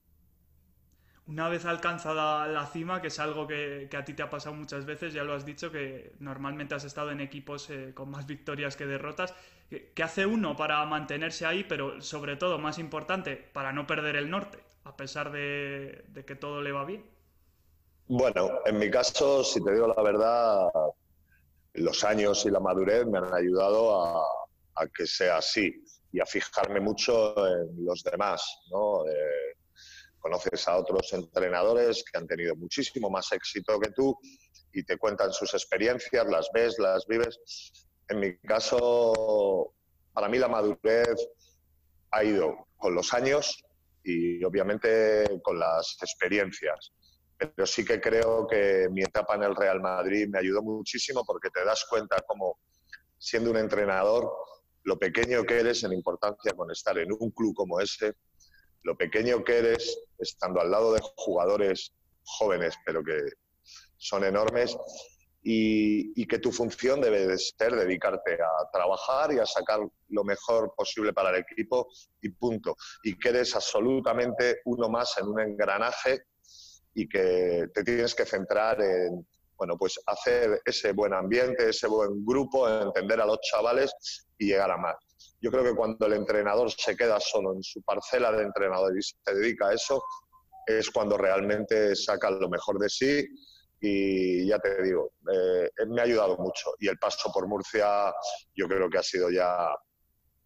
[1.27, 4.85] una vez alcanzada la cima, que es algo que, a ti te ha pasado muchas
[4.85, 8.77] veces, ya lo has dicho, que normalmente has estado en equipos eh, con más victorias
[8.77, 9.35] que derrotas,
[9.71, 14.31] ¿qué hace uno para mantenerse ahí, pero sobre todo, más importante, para no perder el
[14.31, 17.05] norte, a pesar de, que todo le va bien?
[18.09, 20.69] Bueno, en mi caso, si te digo la verdad,
[21.75, 26.81] los años y la madurez me han ayudado a, que sea así y a fijarme
[26.81, 29.07] mucho en los demás, ¿no?
[29.07, 29.52] Eh,
[30.23, 34.17] conoces a otros entrenadores que han tenido muchísimo más éxito que tú
[34.73, 37.39] y te cuentan sus experiencias, las ves, las vives.
[38.09, 39.75] En mi caso,
[40.13, 41.17] para mí la madurez
[42.13, 43.63] ha ido con los años
[44.05, 46.93] y obviamente con las experiencias.
[47.37, 51.51] Pero sí que creo que mi etapa en el Real Madrid me ayudó muchísimo porque
[51.51, 52.59] te das cuenta como
[53.19, 54.31] siendo un entrenador,
[54.85, 58.15] lo pequeño que eres en importancia con estar en un club como ese,
[58.83, 61.93] lo pequeño que eres estando al lado de jugadores
[62.25, 63.21] jóvenes, pero que
[63.97, 64.77] son enormes,
[65.45, 70.73] y, que tu función debe de ser dedicarte a trabajar y a sacar lo mejor
[70.77, 71.89] posible para el equipo
[72.21, 72.77] y punto.
[73.03, 76.23] Y que eres absolutamente uno más en un engranaje
[76.95, 82.25] y que te tienes que centrar en, bueno, pues hacer ese buen ambiente, ese buen
[82.25, 83.93] grupo, entender a los chavales
[84.39, 84.97] y llegar a más.
[85.43, 89.03] Yo creo que cuando el entrenador se queda solo en su parcela de entrenador y
[89.03, 90.01] se dedica a eso,
[90.65, 93.27] es cuando realmente saca lo mejor de sí
[93.81, 96.75] y ya te digo, eh, me ha ayudado mucho.
[96.79, 98.15] Y el paso por Murcia
[98.55, 99.69] yo creo que ha sido ya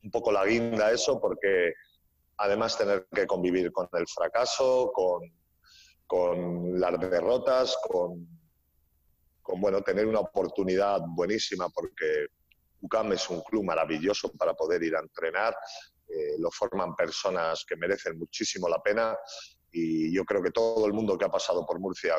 [0.02, 1.74] un poco la guinda eso, porque
[2.38, 5.20] además tener que convivir con el fracaso, con,
[6.06, 8.26] con las derrotas, con,
[9.42, 12.28] con bueno, tener una oportunidad buenísima, porque
[12.80, 15.56] UCAM es un club maravilloso para poder ir a entrenar,
[16.08, 19.16] eh, lo forman personas que merecen muchísimo la pena
[19.72, 22.14] y yo creo que todo el mundo que ha pasado por Murcia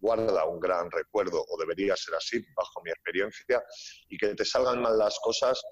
[0.00, 3.62] guarda un gran recuerdo, o debería ser así, bajo mi experiencia,
[4.08, 5.62] y que te salgan mal las cosas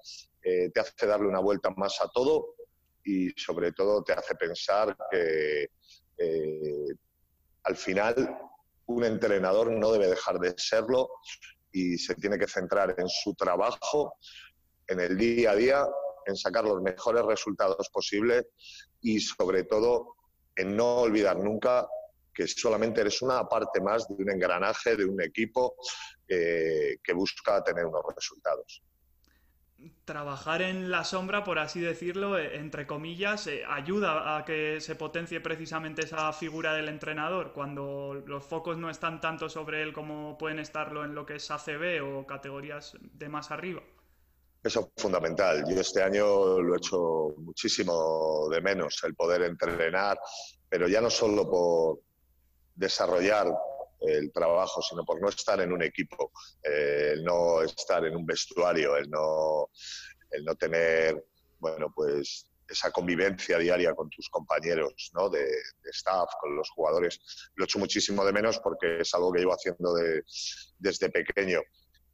[0.43, 2.55] eh, te hace darle una vuelta más a todo
[3.03, 5.69] y sobre todo te hace pensar que
[6.17, 6.87] eh,
[7.63, 8.39] al final
[8.87, 11.09] un entrenador no debe dejar de serlo
[11.71, 14.17] y se tiene que centrar en su trabajo,
[14.87, 15.87] en el día a día,
[16.25, 18.45] en sacar los mejores resultados posibles
[19.01, 20.15] y sobre todo
[20.55, 21.87] en no olvidar nunca
[22.33, 25.75] que solamente eres una parte más de un engranaje, de un equipo
[26.27, 28.83] eh, que busca tener unos resultados
[30.05, 34.95] trabajar en la sombra, por así decirlo, eh, entre comillas, eh, ayuda a que se
[34.95, 40.37] potencie precisamente esa figura del entrenador, cuando los focos no están tanto sobre él como
[40.37, 43.81] pueden estarlo en lo que es ACB o categorías de más arriba.
[44.63, 45.63] Eso es fundamental.
[45.67, 50.19] Yo este año lo he hecho muchísimo de menos, el poder entrenar,
[50.69, 51.99] pero ya no solo por
[52.75, 53.47] desarrollar
[54.01, 56.31] el trabajo, sino por no estar en un equipo,
[56.63, 59.69] eh, el no estar en un vestuario, el no,
[60.31, 61.23] el no tener,
[61.59, 65.29] bueno, pues esa convivencia diaria con tus compañeros ¿no?
[65.29, 65.45] de,
[65.91, 67.19] staff, con los jugadores.
[67.55, 69.93] Lo echo muchísimo de menos porque es algo que llevo haciendo
[70.77, 71.61] desde pequeño.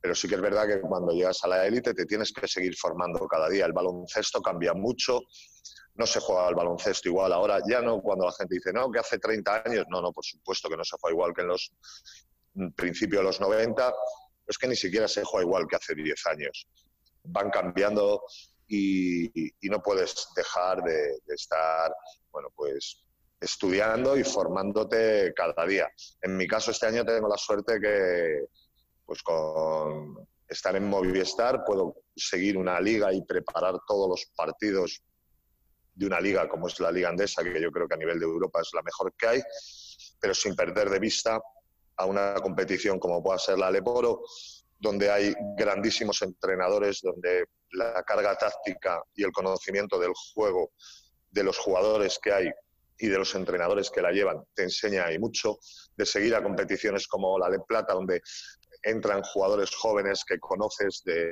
[0.01, 2.75] Pero sí que es verdad que cuando llegas a la élite te tienes que seguir
[2.75, 3.65] formando cada día.
[3.65, 5.21] El baloncesto cambia mucho,
[5.97, 8.99] no se juega al baloncesto igual ahora, ya no cuando la gente dice, no, que
[8.99, 11.71] hace 30 años, no, no, por supuesto que no se juega igual que en los
[12.53, 13.93] mm, principios de los 90,
[14.47, 16.67] es que ni siquiera se juega igual que hace 10 años.
[17.23, 18.21] Van cambiando
[18.67, 21.93] y, no puedes dejar de, estar,
[22.31, 23.03] bueno, pues
[23.39, 25.89] estudiando y formándote cada día.
[26.21, 28.45] En mi caso, este año tengo la suerte que,
[29.05, 35.03] pues con estar en Movistar, puedo seguir una liga y preparar todos los partidos
[35.97, 38.25] de una liga como es la Liga Andesa, que yo creo que a nivel de
[38.25, 39.41] Europa es la mejor que hay,
[40.19, 41.41] pero sin perder de vista
[41.97, 44.21] a una competición como pueda ser la Leporo,
[44.77, 50.71] donde hay grandísimos entrenadores, donde la carga táctica y el conocimiento del juego
[51.31, 52.51] de los jugadores que hay
[52.99, 55.57] y de los entrenadores que la llevan te enseña y mucho,
[55.95, 58.21] de seguir a competiciones como la de Plata, donde
[58.83, 61.31] entran jugadores jóvenes que conoces de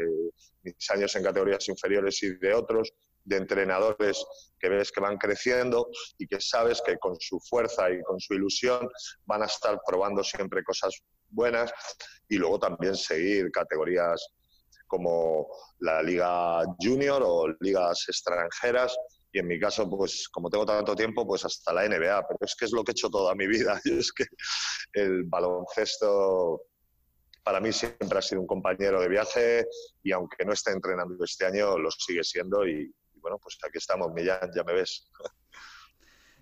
[0.63, 2.91] mis años en categorías inferiores y de otros,
[3.25, 4.23] de entrenadores
[4.59, 8.35] que ves que van creciendo y que sabes que con su fuerza y con su
[8.35, 8.87] ilusión
[9.25, 10.95] van a estar probando siempre cosas
[11.29, 11.71] buenas
[12.29, 14.25] y luego también seguir categorías
[14.87, 15.47] como
[15.79, 18.95] la Liga Junior o ligas extranjeras.
[19.31, 22.27] Y en mi caso, pues como tengo tanto tiempo, pues hasta la NBA.
[22.27, 23.79] Pero es que es lo que he hecho toda mi vida.
[23.85, 24.25] es que
[24.93, 26.61] el baloncesto
[27.43, 29.67] para mí siempre ha sido un compañero de viaje
[30.01, 32.65] y aunque no esté entrenando este año, lo sigue siendo.
[32.65, 32.91] Y,
[33.25, 35.09] bueno, pues aquí estamos, Millán, ya me ves.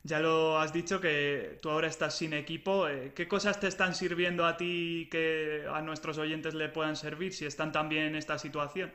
[0.05, 2.89] Ya lo has dicho que tú ahora estás sin equipo.
[2.89, 7.33] Eh, ¿Qué cosas te están sirviendo a ti que a nuestros oyentes le puedan servir
[7.33, 8.93] si están también en esta situación?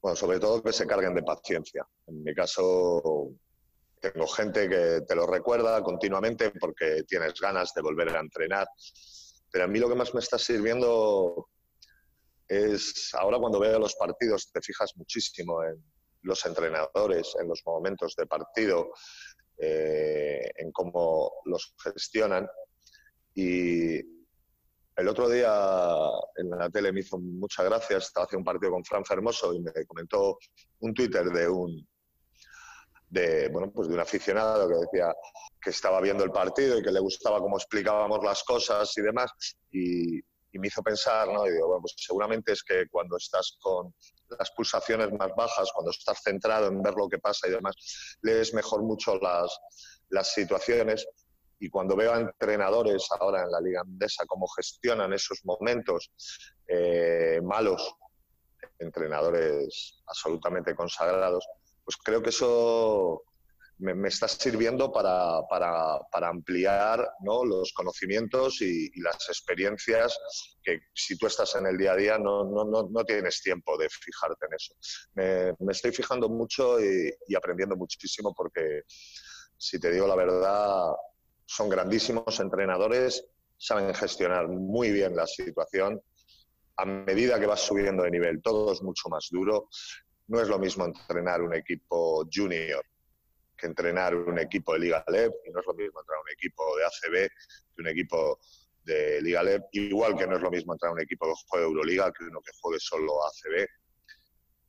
[0.00, 1.84] Bueno, sobre todo que se carguen de paciencia.
[2.06, 3.32] En mi caso,
[4.00, 8.68] tengo gente que te lo recuerda continuamente porque tienes ganas de volver a entrenar.
[9.50, 11.48] Pero a mí lo que más me está sirviendo
[12.50, 15.82] es, ahora cuando veo los partidos, te fijas muchísimo en,
[16.22, 18.90] los entrenadores en los momentos de partido,
[19.56, 22.48] eh, en cómo los gestionan.
[23.34, 25.54] Y el otro día
[26.36, 29.60] en la tele me hizo mucha gracia, estaba haciendo un partido con Fran Fermoso y
[29.60, 30.38] me comentó
[30.80, 31.88] un Twitter de un
[33.08, 35.12] de bueno pues de un aficionado que decía
[35.60, 39.32] que estaba viendo el partido y que le gustaba cómo explicábamos las cosas y demás
[39.72, 40.20] y,
[40.52, 41.46] y me hizo pensar, ¿no?
[41.46, 43.94] Y digo, bueno, pues seguramente es que cuando estás con
[44.38, 47.74] las pulsaciones más bajas, cuando estás centrado en ver lo que pasa y demás,
[48.22, 49.58] lees mejor mucho las,
[50.08, 51.06] las situaciones.
[51.58, 56.10] Y cuando veo a entrenadores ahora en la Liga Andesa cómo gestionan esos momentos
[56.66, 57.94] eh, malos,
[58.78, 61.46] entrenadores absolutamente consagrados,
[61.84, 63.24] pues creo que eso
[63.80, 67.44] me, está sirviendo para, para, ampliar ¿no?
[67.44, 70.18] los conocimientos y, las experiencias
[70.62, 73.88] que si tú estás en el día a día no, no, no, tienes tiempo de
[73.88, 75.56] fijarte en eso.
[75.58, 78.82] Me, estoy fijando mucho y, aprendiendo muchísimo porque,
[79.56, 80.92] si te digo la verdad,
[81.46, 83.24] son grandísimos entrenadores,
[83.56, 86.00] saben gestionar muy bien la situación.
[86.76, 89.68] A medida que vas subiendo de nivel, todo es mucho más duro.
[90.28, 92.84] No es lo mismo entrenar un equipo junior
[93.60, 96.64] que entrenar un equipo de Liga LEB y no es lo mismo entrenar un equipo
[96.76, 97.28] de ACB
[97.74, 98.38] que un equipo
[98.84, 102.12] de Liga LEB, igual que no es lo mismo entrar un equipo que juegue Euroliga
[102.12, 103.66] que uno que juegue solo ACB.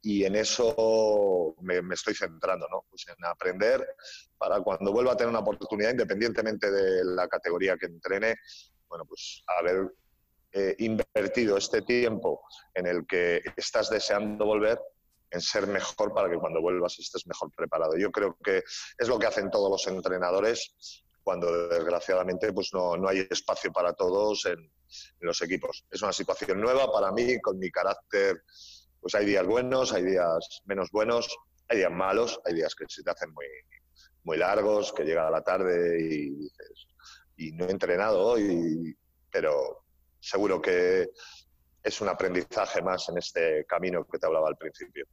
[0.04, 2.86] Y en eso me, estoy centrando, ¿no?
[2.90, 3.86] Pues en aprender
[4.38, 8.36] para cuando vuelva a tener una oportunidad, independientemente de la categoría que entrene,
[8.90, 9.94] bueno, pues haber
[10.54, 12.42] eh, invertido este tiempo
[12.74, 14.80] en el que estás deseando volver
[15.32, 17.98] en ser mejor para que cuando vuelvas estés mejor preparado.
[17.98, 18.64] Yo creo que
[18.98, 20.74] es lo que hacen todos los entrenadores
[21.24, 24.72] cuando desgraciadamente pues no, no hay espacio para todos en,
[25.20, 25.86] los equipos.
[25.90, 28.44] Es una situación nueva para mí, con mi carácter,
[29.00, 31.30] pues hay días buenos, hay días menos buenos,
[31.70, 33.46] hay días malos, hay días que se te hacen muy,
[34.24, 36.88] muy largos, que llega la tarde y dices,
[37.38, 38.94] y no he entrenado hoy,
[39.32, 39.86] pero
[40.20, 41.10] seguro que
[41.84, 45.06] es un aprendizaje más en este camino que te hablaba al principio.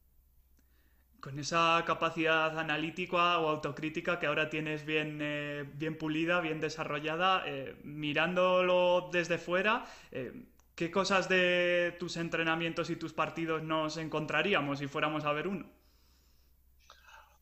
[1.21, 7.43] Con esa capacidad analítica o autocrítica que ahora tienes bien, eh, bien pulida, bien desarrollada,
[7.45, 10.31] eh, mirándolo desde fuera, eh,
[10.75, 15.69] ¿qué cosas de tus entrenamientos y tus partidos nos encontraríamos si fuéramos a ver uno?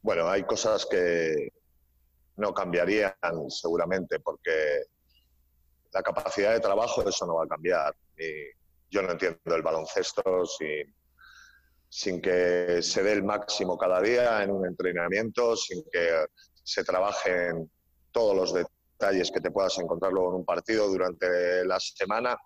[0.01, 1.53] Bueno, hay cosas que
[2.37, 3.13] no cambiarían
[3.49, 4.85] seguramente porque
[5.93, 7.95] la capacidad de trabajo eso no va a cambiar.
[8.89, 10.95] yo no entiendo el baloncesto sin
[11.89, 16.25] sin que se dé el máximo cada día en un entrenamiento, sin que
[16.63, 17.71] se trabajen
[18.11, 22.37] todos los detalles que te puedas encontrar luego en un partido durante la semana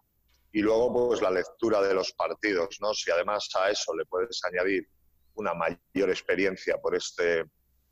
[0.52, 2.94] y luego pues la lectura de los partidos, ¿no?
[2.94, 4.88] Si además a eso le puedes añadir
[5.36, 7.46] una mayor experiencia por este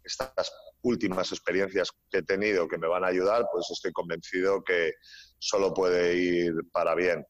[0.03, 4.93] estas últimas experiencias que he tenido que me van a ayudar, pues estoy convencido que
[5.37, 7.25] solo puede ir para bien.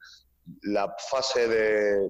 [0.64, 2.10] La fase de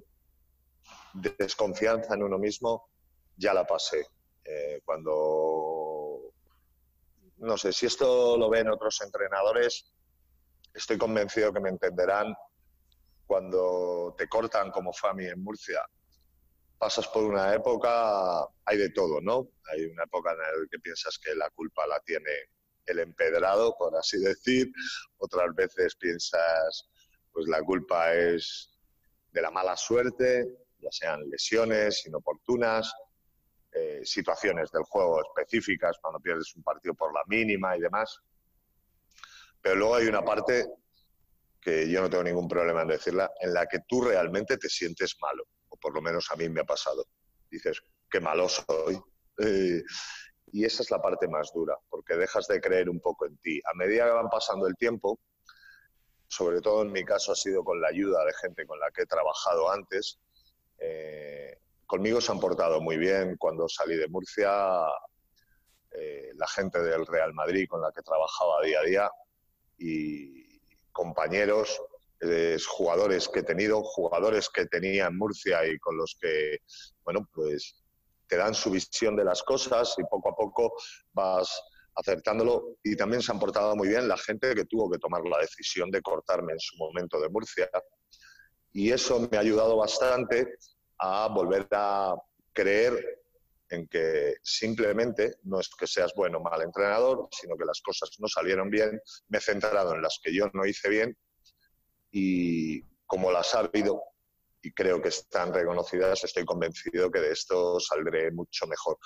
[1.13, 2.89] desconfianza en uno mismo,
[3.35, 4.05] ya la pasé.
[4.43, 6.33] Eh, cuando,
[7.37, 9.93] no sé, si esto lo ven otros entrenadores,
[10.73, 12.35] estoy convencido que me entenderán
[13.25, 15.81] cuando te cortan como Fami en Murcia.
[16.77, 19.49] Pasas por una época, hay de todo, ¿no?
[19.71, 22.31] Hay una época en la que piensas que la culpa la tiene
[22.85, 24.71] el empedrado, por así decir.
[25.17, 26.89] Otras veces piensas,
[27.31, 28.79] pues la culpa es
[29.31, 30.47] de la mala suerte
[30.79, 32.91] ya sean lesiones inoportunas,
[33.71, 38.19] eh, situaciones del juego específicas, cuando pierdes un partido por la mínima y demás.
[39.61, 40.65] Pero luego hay una parte
[41.61, 45.15] que yo no tengo ningún problema en decirla, en la que tú realmente te sientes
[45.21, 47.05] malo, o por lo menos a mí me ha pasado.
[47.49, 48.99] Dices, qué malo soy.
[49.37, 49.83] Eh,
[50.51, 53.61] y esa es la parte más dura, porque dejas de creer un poco en ti.
[53.71, 55.19] A medida que van pasando el tiempo,
[56.27, 59.03] sobre todo en mi caso ha sido con la ayuda de gente con la que
[59.03, 60.19] he trabajado antes,
[60.79, 64.51] Eh, conmigo se han portado muy bien cuando salí de Murcia.
[65.91, 69.11] Eh, la gente del Real Madrid con la que trabajaba día a día
[69.77, 70.59] y
[70.91, 71.81] compañeros,
[72.67, 76.59] jugadores que he tenido, jugadores que tenía en Murcia y con los que,
[77.05, 77.81] bueno, pues
[78.27, 80.73] te dan su visión de las cosas y poco a poco
[81.13, 81.61] vas
[81.95, 82.77] acertándolo.
[82.83, 85.89] Y también se han portado muy bien la gente que tuvo que tomar la decisión
[85.91, 87.69] de cortarme en su momento de Murcia.
[88.73, 90.55] Y eso me ha ayudado bastante
[90.99, 92.15] a volver a
[92.53, 93.23] creer
[93.69, 98.09] en que simplemente no es que seas bueno o mal entrenador, sino que las cosas
[98.19, 101.17] no salieron bien, me he centrado en las que yo no hice bien
[102.11, 104.01] y como las ha habido
[104.61, 108.97] y creo que están reconocidas, estoy convencido que de esto saldré mucho mejor.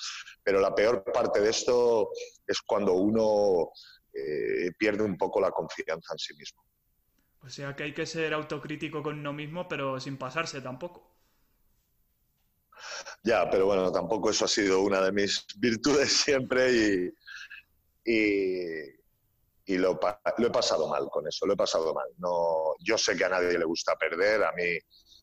[0.41, 2.09] Pero la peor parte de esto
[2.47, 3.72] es cuando uno
[4.14, 6.64] eh, pierde un poco la confianza en sí mismo.
[7.43, 11.11] O sea que hay que ser autocrítico con uno mismo, pero sin pasarse tampoco.
[13.23, 17.13] Ya, pero bueno, tampoco eso ha sido una de mis virtudes siempre y,
[19.65, 19.99] y, lo,
[20.37, 22.07] lo, he pasado mal con eso, lo he pasado mal.
[22.17, 24.77] No, yo sé que a nadie le gusta perder, a mí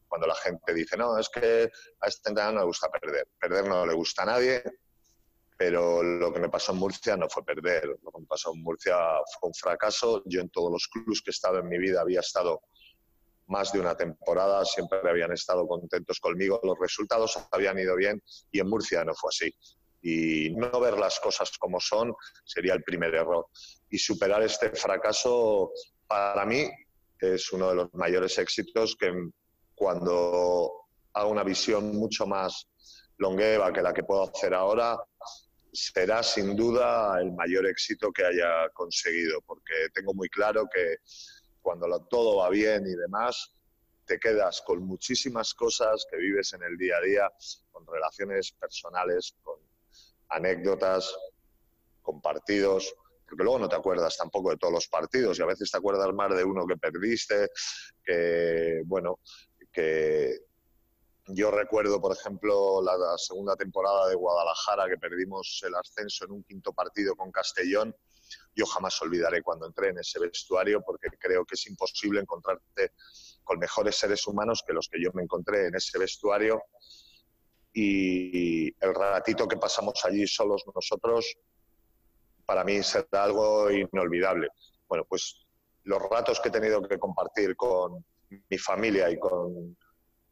[0.07, 3.29] cuando la gente dice, no, es que a este entrenador no le gusta perder.
[3.39, 4.63] Perder no le gusta a nadie,
[5.61, 7.85] pero lo que me pasó en Murcia no fue perder.
[8.03, 8.97] Lo que me pasó en Murcia
[9.39, 10.23] fue un fracaso.
[10.25, 12.63] Yo en todos los clubes que he estado en mi vida había estado
[13.47, 18.61] más de una temporada, siempre habían estado contentos conmigo, los resultados habían ido bien y
[18.61, 19.55] en Murcia no fue así.
[20.01, 23.49] Y no ver las cosas como son sería el primer error.
[23.91, 25.73] Y superar este fracaso,
[26.07, 26.71] para mí,
[27.21, 29.13] es uno de los mayores éxitos que
[29.75, 32.67] cuando hago una visión mucho más
[33.19, 34.97] longeva que la que puedo hacer ahora,
[35.73, 40.97] será sin duda el mayor éxito que haya conseguido, porque tengo muy claro que
[41.61, 43.55] cuando todo va bien y demás,
[44.05, 47.31] te quedas con muchísimas cosas que vives en el día a día,
[47.71, 49.59] con relaciones personales, con
[50.31, 51.15] anécdotas,
[52.03, 52.93] con partidos,
[53.29, 56.13] porque luego no te acuerdas tampoco de todos los partidos y a veces te acuerdas
[56.13, 57.49] más de uno que perdiste,
[58.05, 59.21] que, bueno,
[59.73, 60.50] que
[61.27, 66.43] yo recuerdo, por ejemplo, la segunda temporada de Guadalajara, que perdimos el ascenso en un
[66.43, 67.95] quinto partido con Castellón,
[68.55, 72.93] yo jamás olvidaré cuando entré en ese vestuario porque creo que es imposible encontrarte
[73.45, 76.63] con mejores seres humanos que los que yo me encontré en ese vestuario
[77.73, 81.37] y el ratito que pasamos allí solos nosotros
[82.45, 84.49] para mí será algo inolvidable.
[84.89, 85.47] Bueno, pues
[85.85, 89.77] los ratos que he tenido que compartir con mi familia y con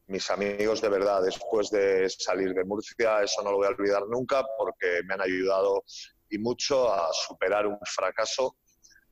[0.09, 4.03] mis amigos de verdad después de salir de Murcia, eso no lo voy a olvidar
[4.09, 5.85] nunca porque me han ayudado
[6.31, 8.57] y mucho a superar un fracaso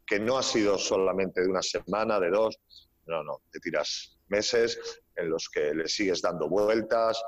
[0.07, 2.59] que no ha sido solamente de una semana, de dos,
[3.07, 7.23] no, no, te tiras meses en los que le sigues dando vueltas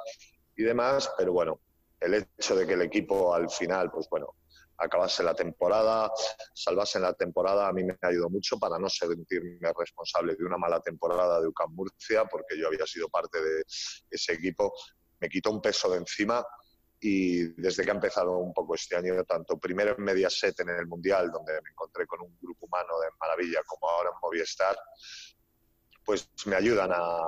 [0.57, 1.61] y demás, pero bueno,
[2.01, 4.35] el hecho de que el equipo al final, pues bueno,
[4.79, 6.11] acabase la temporada,
[6.55, 10.81] salvase la temporada, a mí me ayudó mucho para no sentirme responsable de una mala
[10.81, 13.65] temporada de UCAM Murcia, porque yo había sido parte de
[14.11, 14.73] ese equipo.
[15.21, 16.45] Me quitó un peso de encima
[17.01, 20.87] y desde que ha empezado un poco este año, tanto primero en Mediaset en el
[20.87, 24.77] Mundial, donde me encontré con un grupo humano de maravilla, como ahora en Movistar,
[26.05, 27.21] pues me ayudan a,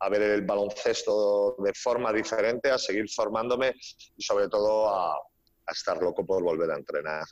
[0.00, 3.74] a ver el baloncesto de forma diferente, a seguir formándome
[4.16, 5.14] y sobre todo a,
[5.68, 7.24] a estar loco por volver a entrenar.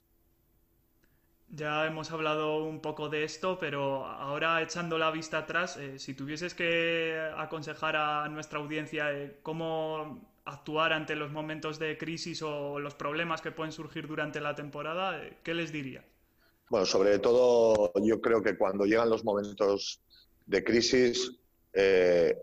[1.49, 6.15] Ya hemos hablado un poco de esto, pero ahora echando la vista atrás, eh, si
[6.15, 12.79] tuvieses que aconsejar a nuestra audiencia eh, cómo actuar ante los momentos de crisis o
[12.79, 16.05] los problemas que pueden surgir durante la temporada, eh, ¿qué les diría?
[16.69, 20.03] Bueno, sobre todo yo creo que cuando llegan los momentos
[20.47, 21.33] de crisis,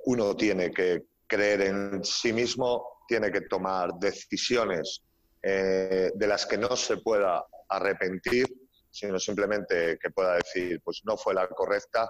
[0.05, 5.01] uno tiene que creer en sí mismo, tiene que tomar decisiones
[5.45, 8.47] eh, de las que no se pueda arrepentir,
[8.89, 12.09] sino simplemente que pueda decir, pues no fue la correcta,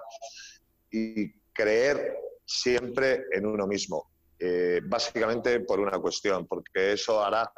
[0.88, 2.16] y creer
[2.46, 4.12] siempre en uno mismo.
[4.38, 7.50] Eh, básicamente por una cuestión, porque eso hará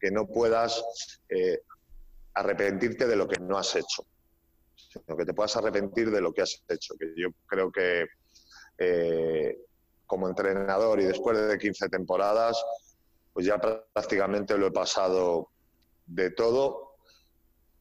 [0.00, 0.82] que no puedas
[1.28, 1.60] eh,
[2.32, 4.06] arrepentirte de lo que no has hecho,
[4.74, 6.94] sino que te puedas arrepentir de lo que has hecho.
[6.98, 8.06] Que yo creo que
[10.06, 12.56] como entrenador y después de 15 temporadas,
[13.32, 15.50] pues ya prácticamente lo he pasado
[16.06, 16.96] de todo.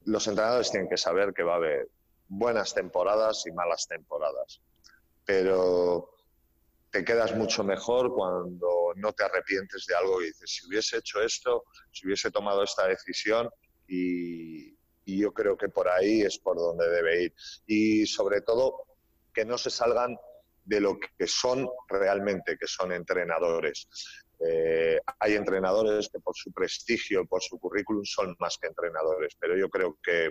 [0.05, 1.89] Los entrenadores tienen que saber que va a haber
[2.27, 4.61] buenas temporadas y malas temporadas,
[5.25, 6.09] pero
[6.91, 11.21] te quedas mucho mejor cuando no te arrepientes de algo y dices, si hubiese hecho
[11.21, 13.49] esto, si hubiese tomado esta decisión
[13.87, 17.33] y, y yo creo que por ahí es por donde debe ir.
[17.65, 18.83] Y sobre todo,
[19.33, 20.17] que no se salgan
[20.65, 23.87] de lo que son realmente, que son entrenadores.
[24.39, 29.57] Eh, hay entrenadores que por su prestigio, por su currículum son más que entrenadores, pero
[29.57, 30.29] yo creo que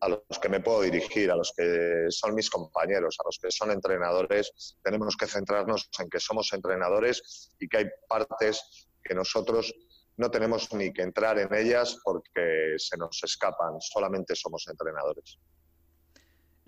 [0.00, 3.50] a los que me puedo dirigir, a los que son mis compañeros, a los que
[3.50, 9.74] son entrenadores, tenemos que centrarnos en que somos entrenadores y que hay partes que nosotros
[10.16, 15.38] no tenemos ni que entrar en ellas porque se nos escapan, solamente somos entrenadores.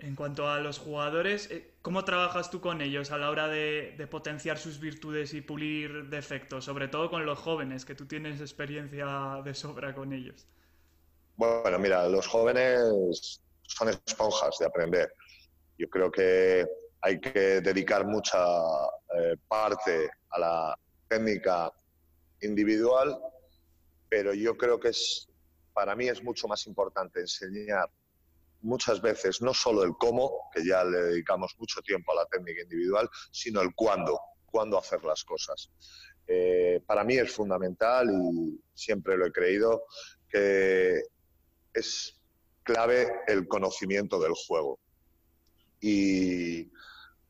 [0.01, 4.07] En cuanto a los jugadores, eh, ¿cómo trabajas tú con ellos a la hora de,
[4.09, 6.65] potenciar sus virtudes y pulir defectos?
[6.65, 10.47] Sobre todo con los jóvenes, que tú tienes experiencia de sobra con ellos.
[11.37, 15.13] Bueno, mira, los jóvenes son esponjas de aprender.
[15.77, 16.65] Yo creo que
[17.01, 18.43] hay que dedicar mucha
[19.19, 20.79] eh, parte a la
[21.09, 21.71] técnica
[22.41, 23.19] individual,
[24.09, 25.29] pero yo creo que es,
[25.73, 27.87] para mí es mucho más importante enseñar
[28.61, 32.61] muchas veces no solo el cómo, que ya le dedicamos mucho tiempo a la técnica
[32.61, 35.69] individual, sino el cuándo, cuándo hacer las cosas.
[36.27, 39.83] Eh, para mí es fundamental y siempre lo he creído
[40.29, 41.01] que
[41.73, 42.21] es
[42.63, 44.79] clave el conocimiento del juego.
[45.79, 46.71] Y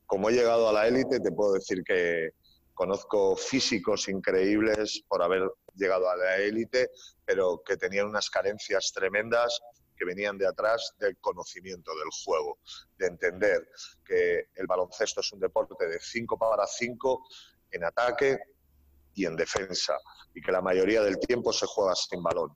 [0.05, 2.31] como he llegado a la élite, te puedo decir que
[2.73, 6.89] conozco físicos increíbles por haber llegado a la élite,
[7.25, 9.59] pero que tenían unas carencias tremendas
[10.01, 12.57] que venían de atrás del conocimiento del juego,
[12.97, 13.69] de entender
[14.03, 17.23] que el baloncesto es un deporte de 5 para 5
[17.69, 18.39] en ataque
[19.13, 19.95] y en defensa,
[20.33, 22.49] y que la mayoría del tiempo se juega sin balón,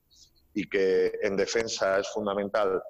[0.56, 2.82] y que en defensa es fundamental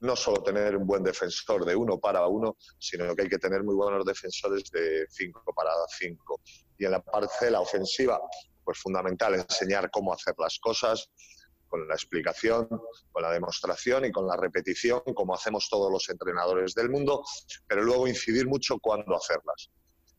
[0.00, 3.62] no solo tener un buen defensor de uno para uno, sino que hay que tener
[3.62, 6.40] muy buenos defensores de 5 para 5.
[6.78, 8.20] Y en la parcela ofensiva,
[8.64, 11.08] pues fundamental enseñar cómo hacer las cosas,
[11.68, 12.66] con la explicación,
[13.12, 17.24] con la demostración y con la repetición, como hacemos todos los entrenadores del mundo,
[17.66, 19.70] pero luego incidir mucho cuándo hacerlas,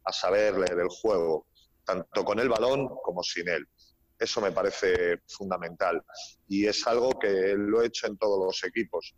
[0.04, 1.48] a saber leer el juego,
[1.84, 3.68] tanto con el balón como sin él.
[4.18, 6.04] Eso me parece fundamental
[6.48, 9.16] y es algo que lo he hecho en todos los equipos.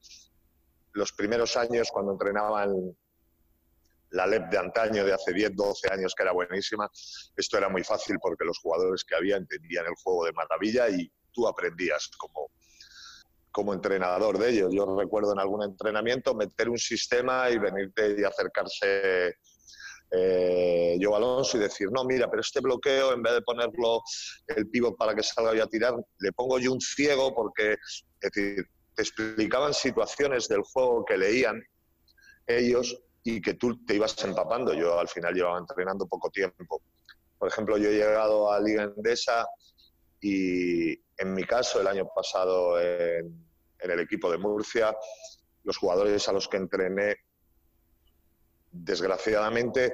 [0.94, 2.96] Los primeros años, cuando entrenaba en
[4.12, 6.90] la LEP de antaño, de hace 10, 12 años, que era buenísima,
[7.36, 11.12] esto era muy fácil porque los jugadores que había entendían el juego de maravilla y
[11.32, 12.52] tú aprendías como,
[13.52, 14.74] como entrenador de ellos.
[14.74, 19.36] Yo recuerdo en algún entrenamiento meter un sistema y venirte y acercarse
[20.14, 24.02] eh, yo Alonso y decir, no, mira, pero este bloqueo, en vez de ponerlo
[24.48, 27.78] el pivot para que salga yo a tirar, le pongo yo un ciego porque
[28.20, 28.66] te
[28.98, 31.64] explicaban situaciones del juego que leían
[32.46, 34.74] ellos y que tú te ibas empapando.
[34.74, 36.82] Yo al final llevaba entrenando poco tiempo.
[37.38, 39.48] Por ejemplo, yo he llegado a Liga Endesa
[40.22, 43.46] y en mi caso, el año pasado en,
[43.80, 44.96] el equipo de Murcia,
[45.64, 47.16] los jugadores a los que entrené,
[48.72, 49.94] desgraciadamente,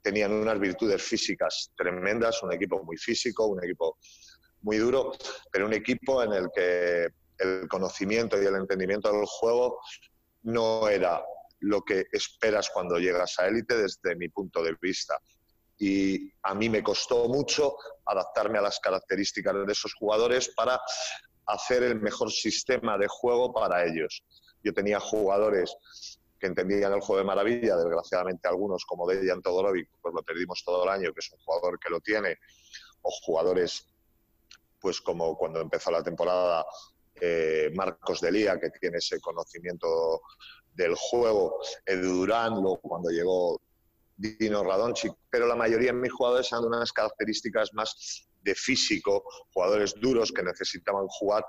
[0.00, 3.98] tenían unas virtudes físicas tremendas, un equipo muy físico, un equipo
[4.62, 5.12] muy duro,
[5.50, 7.08] pero un equipo en el que
[7.38, 9.80] el conocimiento y el entendimiento del juego
[10.44, 11.24] no era
[11.60, 15.18] lo que esperas cuando llegas a élite desde mi punto de vista
[15.78, 20.80] y a mí me costó mucho adaptarme a las características de esos jugadores para
[21.46, 24.24] hacer el mejor sistema de juego para ellos.
[24.62, 25.76] Yo tenía jugadores
[26.38, 30.84] que entendían el juego de maravilla, desgraciadamente algunos como Dejan Todorovic, pues lo perdimos todo
[30.84, 32.36] el año, que es un jugador que lo tiene,
[33.02, 33.86] o jugadores
[34.80, 36.64] pues como cuando empezó la temporada
[37.20, 40.22] eh, Marcos Delía, que tiene ese conocimiento
[40.74, 43.60] del juego, Edu Durán, luego cuando llegó
[44.16, 49.94] Dino Radonchik, pero la mayoría de mis jugadores han unas características más de físico, jugadores
[50.00, 51.44] duros que necesitaban jugar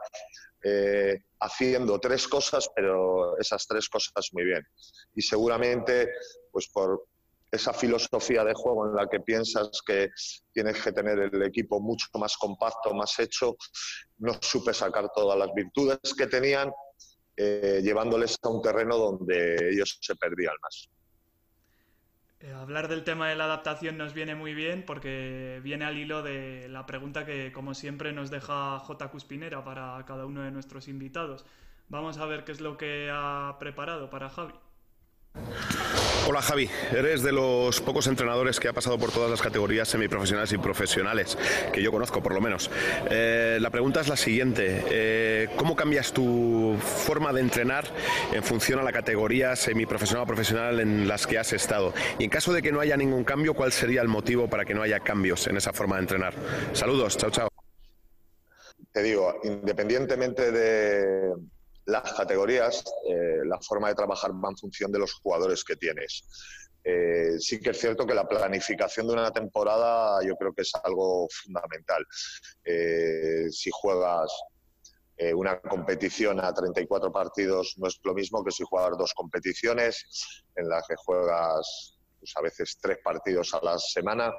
[0.63, 4.63] eh, haciendo tres cosas, pero esas tres cosas muy bien.
[5.15, 6.11] Y seguramente,
[6.51, 7.05] pues por
[7.51, 10.09] esa filosofía de juego en la que piensas que
[10.51, 13.55] tienes que tener el equipo mucho más compacto, más hecho,
[14.17, 16.71] no supe sacar todas las virtudes que tenían,
[17.37, 20.89] eh, llevándoles a un terreno donde ellos se perdían más.
[22.39, 26.21] Eh, hablar del tema de la adaptación nos viene muy bien porque viene al hilo
[26.21, 29.09] de la pregunta que, como siempre, nos deja J.
[29.09, 31.45] Cuspinera para cada uno de nuestros invitados.
[31.89, 34.53] Vamos a ver qué es lo que ha preparado para Javi.
[36.29, 40.51] Hola Javi, eres de los pocos entrenadores que ha pasado por todas las categorías semiprofesionales
[40.51, 41.37] y profesionales,
[41.71, 42.69] que yo conozco por lo menos.
[43.09, 47.85] Eh, la pregunta es la siguiente, eh, ¿cómo cambias tu forma de entrenar
[48.33, 51.93] en función a la categoría semiprofesional o profesional en las que has estado?
[52.19, 54.73] Y en caso de que no haya ningún cambio, ¿cuál sería el motivo para que
[54.73, 56.33] no haya cambios en esa forma de entrenar?
[56.73, 57.47] Saludos, chao, chao.
[58.91, 61.31] Te digo, independientemente de,
[61.87, 66.25] las categorías, eh, la forma de trabajar va en función de los jugadores que tienes.
[66.83, 70.71] Eh, sí que es cierto que la planificación de una temporada yo creo que es
[70.83, 72.05] algo fundamental.
[72.63, 74.31] Eh, si juegas
[75.33, 80.05] una competición a 34 partidos no es lo mismo que si juegas dos competiciones
[80.55, 84.31] en las que juegas pues, a veces tres partidos a la semana.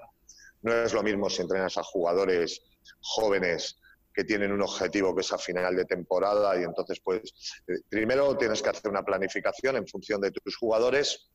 [0.63, 2.63] No es lo mismo si entrenas a jugadores
[3.01, 3.77] jóvenes
[4.19, 8.61] que tienen un objetivo que es a final de temporada y entonces pues primero tienes
[8.61, 11.31] que hacer una planificación en función de tus jugadores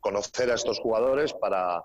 [0.00, 1.82] conocer a estos jugadores para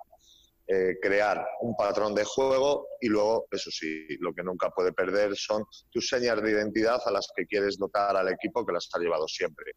[0.68, 5.36] eh, crear un patrón de juego y luego, eso sí, lo que nunca puede perder
[5.36, 9.00] son tus señas de identidad a las que quieres dotar al equipo que las ha
[9.00, 9.74] llevado siempre.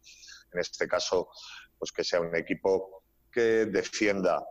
[0.53, 1.27] En este caso,
[1.77, 4.41] pues que sea un equipo que defienda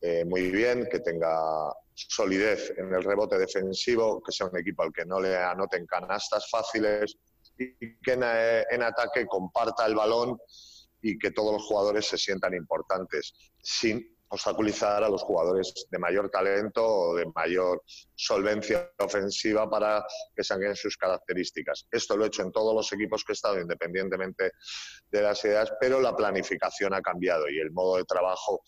[0.00, 4.92] eh, muy bien, que tenga solidez en el rebote defensivo, que sea un equipo al
[4.92, 7.16] que no le anoten canastas fáciles
[7.58, 10.38] y que en ataque comparta el balón
[11.00, 13.32] y que todos los jugadores se sientan importantes,
[13.62, 17.82] sin obstaculizar a los jugadores de mayor talento o de mayor
[18.14, 21.86] solvencia ofensiva para que saquen sus características.
[21.90, 24.50] Esto lo he hecho en todos los equipos que he estado, independientemente
[25.10, 28.62] de las ideas, pero la planificación ha cambiado y el modo de trabajo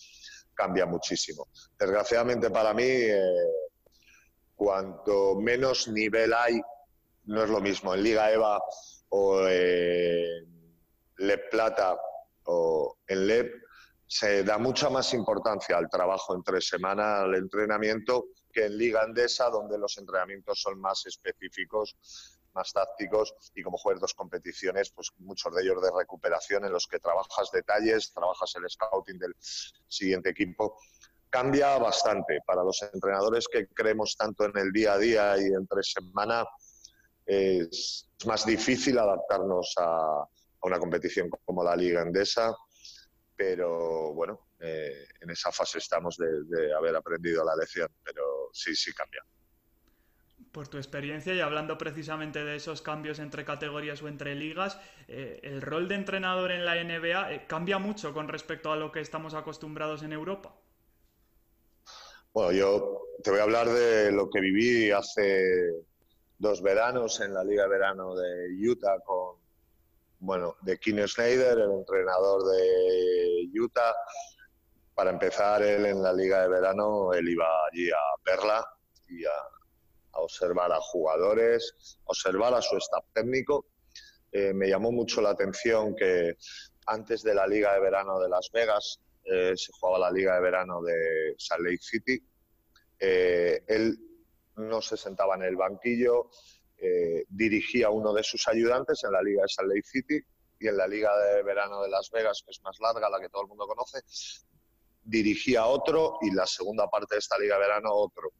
[0.59, 1.47] cambia muchísimo.
[1.79, 3.21] Desgraciadamente para mí, eh,
[4.57, 6.61] cuanto menos nivel hay,
[7.27, 8.61] no es lo mismo en Liga EVA
[9.11, 10.75] o en
[11.19, 11.97] Le Plata
[12.45, 13.55] o en LEP
[14.05, 19.51] se da mucha más importancia al trabajo entre semana, al entrenamiento, que en Liga Andesa,
[19.51, 25.55] donde los entrenamientos son más específicos, más tácticos y como juegas dos competiciones, pues muchos
[25.55, 30.77] de ellos de recuperación en los que trabajas detalles, trabajas el scouting del siguiente equipo.
[31.31, 35.83] Cambia bastante para los entrenadores que creemos tanto en el día a día y entre
[35.83, 36.45] semana.
[37.25, 40.25] Es más difícil adaptarnos a,
[40.63, 42.53] una competición como la Liga Endesa,
[43.37, 48.93] pero bueno, eh, en esa fase estamos de, haber aprendido la lección, pero sí, sí
[48.93, 49.23] cambia.
[50.59, 55.39] Por tu experiencia y hablando precisamente de esos cambios entre categorías o entre ligas, eh,
[55.45, 58.99] ¿el rol de entrenador en la NBA eh, cambia mucho con respecto a lo que
[58.99, 60.53] estamos acostumbrados en Europa?
[62.33, 65.45] Bueno, yo te voy a hablar de lo que viví hace
[66.39, 69.37] dos veranos en la Liga de Verano de Utah con,
[70.19, 73.95] bueno, de Kim Schneider, el entrenador de Utah.
[74.93, 78.67] Para empezar, él en la liga de verano, él iba allí a verla
[79.09, 79.58] y a,
[80.21, 83.67] observar a jugadores, observar a su staff técnico.
[84.31, 86.37] Eh, me llamó mucho la atención que
[86.87, 90.41] antes de la liga de verano de Las Vegas eh, se jugaba la liga de
[90.41, 92.23] verano de Salt Lake City.
[92.99, 93.99] Eh, él
[94.57, 96.31] no se sentaba en el banquillo,
[97.29, 100.21] dirigía a uno de sus ayudantes en la Liga de Salt Lake City
[100.61, 103.29] y en la Liga de Verano de Las Vegas, que es más larga, la que
[103.29, 104.01] todo el mundo conoce,
[105.05, 108.31] dirigía a otro y la segunda parte de esta Liga de Verano otro.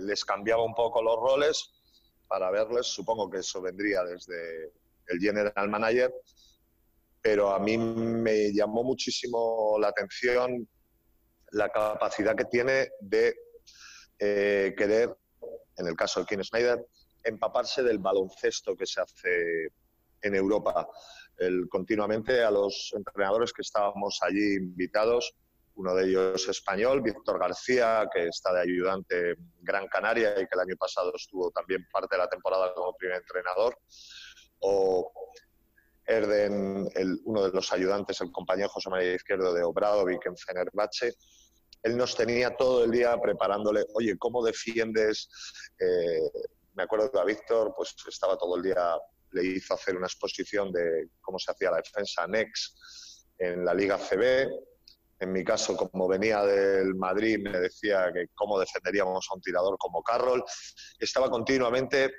[0.00, 1.70] Les cambiaba un poco los roles
[2.26, 4.72] para verles, supongo que eso vendría desde
[5.06, 6.12] el General Manager,
[7.20, 10.68] pero a mí me llamó muchísimo la atención
[11.52, 13.34] la capacidad que tiene de
[14.18, 15.16] eh, querer,
[15.76, 16.84] en el caso de Ken Snyder,
[17.24, 19.68] empaparse del baloncesto que se hace
[20.22, 20.88] en Europa.
[21.70, 25.34] Continuamente a los entrenadores que estábamos allí invitados,
[25.78, 30.54] uno de ellos español, Víctor García, que está de ayudante en Gran Canaria y que
[30.54, 33.78] el año pasado estuvo también parte de la temporada como primer entrenador,
[34.60, 35.12] o
[36.04, 36.88] Erden,
[37.24, 41.14] uno de los ayudantes, el compañero José María Izquierdo de Obradovic en Fenerbahce,
[41.82, 45.28] él nos tenía todo el día preparándole, oye, ¿cómo defiendes
[45.78, 46.28] eh,
[46.78, 48.96] me acuerdo que a Víctor pues estaba todo el día,
[49.32, 53.98] le hizo hacer una exposición de cómo se hacía la defensa NEX en la Liga
[53.98, 54.48] CB.
[55.20, 59.76] En mi caso, como venía del Madrid, me decía que cómo defenderíamos a un tirador
[59.78, 60.44] como Carroll.
[60.98, 62.12] Estaba continuamente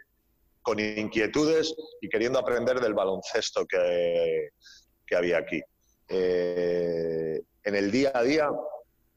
[0.61, 4.49] con inquietudes y queriendo aprender del baloncesto que,
[5.05, 5.61] que había aquí.
[6.07, 8.49] Eh, en el día a día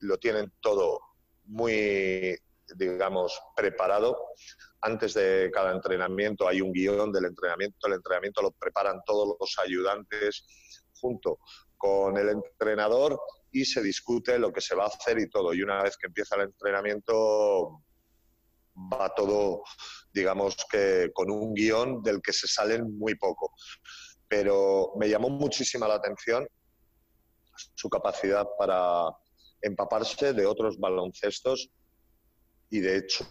[0.01, 1.01] lo tienen todo
[1.45, 2.39] muy,
[2.77, 4.17] digamos, preparado
[4.83, 9.57] antes de cada entrenamiento hay un guion del entrenamiento, el entrenamiento lo preparan todos los
[9.65, 10.45] ayudantes
[11.01, 11.39] junto
[11.77, 13.19] con el entrenador
[13.53, 15.53] y se discute lo que se va a hacer y todo.
[15.55, 17.83] Y una vez que empieza el entrenamiento
[18.75, 19.63] va todo,
[20.13, 23.53] digamos que con un guion del que se salen muy poco.
[24.27, 26.47] Pero me llamó muchísima la atención
[27.75, 29.11] su capacidad para
[29.61, 31.71] empaparse de otros baloncestos
[32.71, 33.27] y de hecho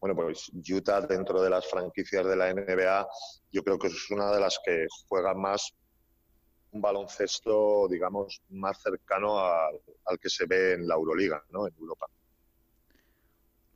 [0.00, 3.08] bueno, pues Utah dentro de las franquicias de la NBA
[3.52, 5.72] yo creo que es una de las que juega más
[6.80, 11.66] baloncesto, digamos, más cercano al, al que se ve en la Euroliga, ¿no?
[11.66, 12.06] En Europa.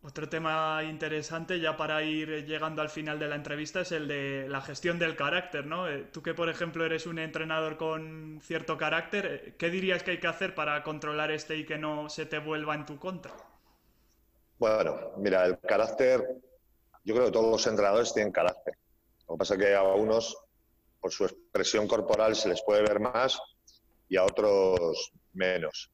[0.07, 4.49] Otro tema interesante, ya para ir llegando al final de la entrevista, es el de
[4.49, 5.89] la gestión del carácter, ¿no?
[5.89, 10.13] Eh, tú que, por ejemplo, eres un entrenador con cierto carácter, eh, ¿qué dirías que
[10.13, 13.35] hay que hacer para controlar este y que no se te vuelva en tu contra?
[14.61, 16.25] Bueno, mira, el carácter,
[17.03, 18.79] yo creo que todos los entrenadores tienen carácter.
[19.29, 20.39] Lo que pasa es que a unos,
[21.01, 23.39] por su expresión corporal, se les puede ver más
[24.09, 25.93] y a otros menos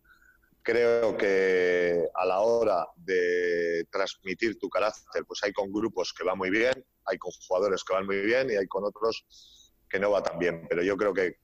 [0.63, 6.35] creo que a la hora de transmitir tu carácter, pues hay con grupos que va
[6.35, 10.11] muy bien, hay con jugadores que van muy bien y hay con otros que no
[10.11, 10.67] va tan bien.
[10.69, 11.39] Pero yo creo que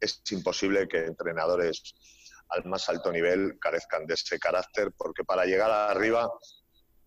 [0.00, 1.94] es imposible que entrenadores
[2.48, 6.30] al más alto nivel carezcan de ese carácter, porque para llegar arriba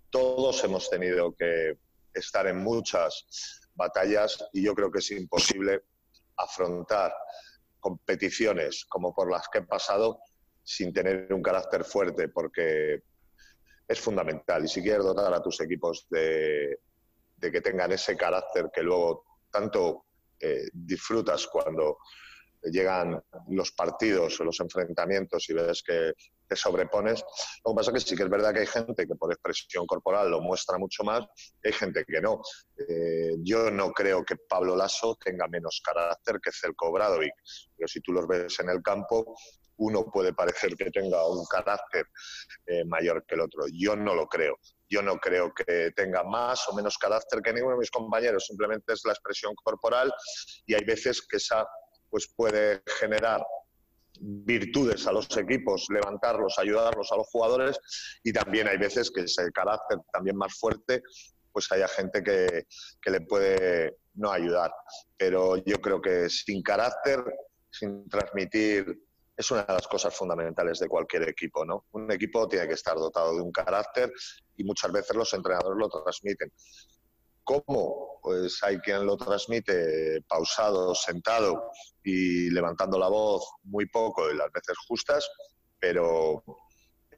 [0.10, 1.78] todos hemos tenido que
[2.14, 3.26] estar en muchas
[3.80, 5.86] batallas y yo creo que es imposible
[6.38, 7.12] afrontar
[7.80, 10.20] competiciones como por las que he pasado
[10.64, 13.02] sin tener un carácter fuerte, porque
[13.88, 14.66] es fundamental.
[14.66, 16.78] Y si quieres dotar a tus equipos de,
[17.40, 20.06] que tengan ese carácter que luego tanto
[20.40, 21.98] eh, disfrutas cuando
[22.64, 26.14] llegan los partidos o los enfrentamientos y ves que
[26.47, 27.24] te sobrepones.
[27.64, 29.86] Lo que pasa es que sí que es verdad que hay gente que por expresión
[29.86, 31.26] corporal lo muestra mucho más,
[31.64, 32.41] hay gente que no.
[32.78, 37.34] Eh, yo no creo que Pablo Lasso tenga menos carácter que Celko Bradovic,
[37.76, 39.36] pero si tú los ves en el campo,
[39.80, 42.05] uno puede parecer que tenga un carácter
[42.66, 43.64] eh, mayor que el otro.
[43.72, 44.57] Yo no lo creo.
[44.89, 48.45] Yo no creo que tenga más o menos carácter que ninguno de mis compañeros.
[48.45, 50.12] Simplemente es la expresión corporal
[50.66, 51.66] y hay veces que esa
[52.10, 53.41] pues puede generar
[54.22, 57.80] virtudes a los equipos, levantarlos, ayudarlos a los jugadores
[58.24, 61.01] y también hay veces que ese carácter también más fuerte
[61.51, 62.68] pues haya gente que,
[63.01, 64.72] que le puede no ayudar.
[65.18, 67.24] Pero yo creo que sin carácter,
[67.72, 68.99] sin transmitir
[69.39, 71.86] es una de las cosas fundamentales de cualquier equipo, ¿no?
[71.93, 74.12] Un equipo tiene que estar dotado de un carácter
[74.57, 76.51] y muchas veces los entrenadores lo transmiten.
[77.45, 78.18] ¿Cómo?
[78.22, 81.72] Pues hay quien lo transmite pausado, sentado
[82.03, 85.30] y levantando la voz muy poco y las veces justas,
[85.80, 86.43] pero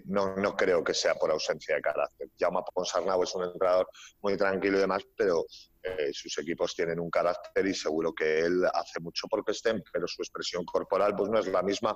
[0.05, 2.29] no, no creo que sea por ausencia de carácter.
[2.39, 3.87] Jaume Ponsarnau es un entrenador
[4.21, 5.45] muy tranquilo y demás, pero
[5.83, 10.07] eh, sus equipos tienen un carácter y seguro que él hace mucho porque estén, pero
[10.07, 11.95] su expresión corporal pues no es la misma,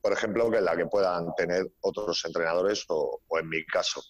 [0.00, 4.02] por ejemplo, que la que puedan tener otros entrenadores o, o en mi caso.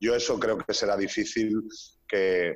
[0.00, 1.62] Yo eso creo que será difícil
[2.06, 2.54] que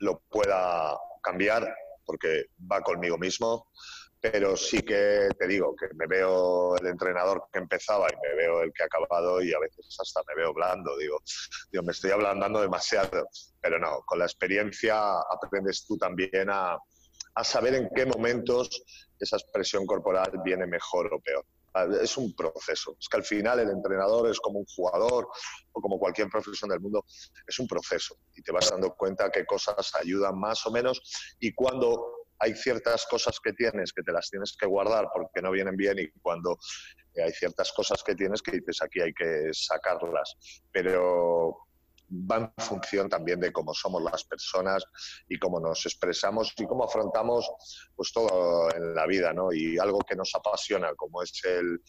[0.00, 1.74] lo pueda cambiar
[2.04, 3.70] porque va conmigo mismo.
[4.20, 8.62] Pero sí que te digo que me veo el entrenador que empezaba y me veo
[8.62, 11.20] el que ha acabado y a veces hasta me veo blando, digo,
[11.70, 13.28] digo me estoy ablandando demasiado,
[13.60, 16.76] pero no, con la experiencia aprendes tú también a,
[17.36, 18.82] a saber en qué momentos
[19.20, 21.44] esa expresión corporal viene mejor o peor.
[22.00, 22.96] Es un proceso.
[22.98, 25.28] Es que al final el entrenador es como un jugador
[25.72, 27.04] o como cualquier profesión del mundo,
[27.46, 31.00] es un proceso y te vas dando cuenta qué cosas ayudan más o menos
[31.38, 35.50] y cuando hay ciertas cosas que tienes que te las tienes que guardar porque no
[35.50, 36.58] vienen bien y cuando
[37.14, 40.36] eh, hay ciertas cosas que tienes que dices aquí hay que sacarlas.
[40.70, 41.67] Pero
[42.10, 44.84] va en función también de cómo somos las personas
[45.28, 47.50] y cómo nos expresamos y cómo afrontamos
[47.94, 49.52] pues todo en la vida, ¿no?
[49.52, 51.82] Y algo que nos apasiona como es el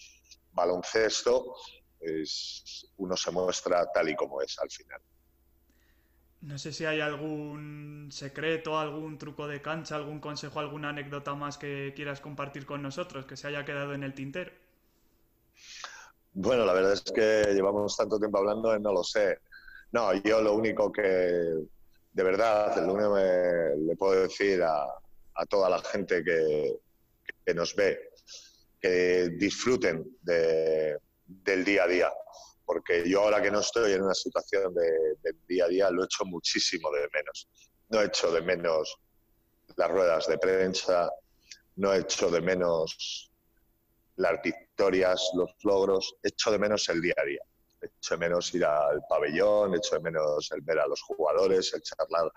[0.51, 1.55] baloncesto,
[1.97, 5.01] pues uno se muestra tal y como es al final.
[6.41, 11.57] No sé si hay algún secreto, algún truco de cancha, algún consejo, alguna anécdota más
[11.57, 14.51] que quieras compartir con nosotros, que se haya quedado en el tintero.
[16.31, 19.39] Bueno, la verdad es que llevamos tanto tiempo hablando y no lo sé.
[19.91, 24.85] No, yo lo único que, de verdad, lo único que le puedo decir a,
[25.47, 28.11] toda la gente que, nos ve,
[28.79, 32.11] que disfruten del día a día
[32.69, 36.23] porque yo ahora que no estoy en una situación de, día a día lo echo
[36.23, 37.49] muchísimo de menos.
[37.89, 38.95] No echo de menos
[39.75, 41.09] las ruedas de prensa,
[41.77, 43.31] no echo de menos
[44.17, 47.41] las victorias, los logros, echo de menos el día a día.
[47.81, 51.81] Echo de menos ir al pabellón, echo de menos el ver a los jugadores, el
[51.81, 52.31] charlar,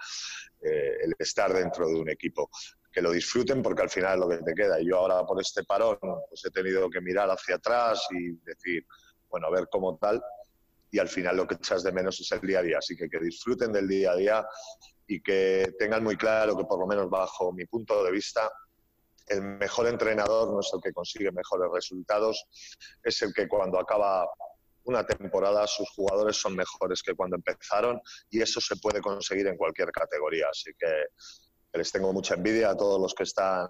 [0.61, 2.51] eh, el estar dentro de un equipo.
[2.91, 4.81] Que lo disfruten porque al final es lo que te queda.
[4.81, 8.87] Y yo ahora por este parón pues he tenido que mirar hacia atrás y decir,
[9.29, 10.23] bueno, a ver cómo tal,
[10.93, 12.79] y al final lo que echas de menos es el día a día.
[12.79, 14.47] Así que que disfruten del día a día
[15.07, 18.51] y que tengan muy claro que por lo menos bajo mi punto de vista,
[19.29, 22.45] el mejor entrenador no es el que consigue mejores resultados,
[23.03, 24.29] es el que cuando acaba
[24.85, 29.57] una temporada sus jugadores son mejores que cuando empezaron y eso se puede conseguir en
[29.57, 30.47] cualquier categoría.
[30.51, 31.07] Así que
[31.73, 33.69] les tengo mucha envidia a todos los que están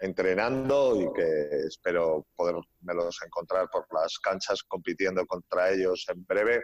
[0.00, 6.62] entrenando y que espero podermelos encontrar por las canchas compitiendo contra ellos en breve.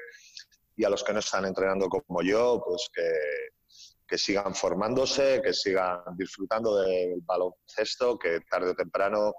[0.77, 3.11] Y a los que no están entrenando como yo, pues que,
[4.07, 9.35] que sigan formándose, que sigan disfrutando del baloncesto, que tarde o temprano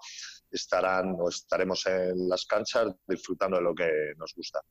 [0.51, 4.61] estarán o estaremos en las canchas disfrutando de lo que nos gusta.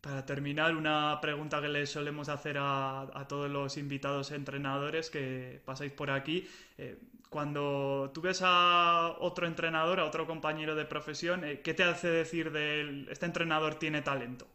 [0.00, 5.92] Para terminar, una pregunta que le solemos hacer a, todos los invitados entrenadores que pasáis
[5.92, 6.48] por aquí.
[6.78, 6.96] Eh,
[7.28, 12.08] cuando tú ves a otro entrenador, a otro compañero de profesión, eh, ¿qué te hace
[12.08, 14.46] decir de este entrenador tiene talento?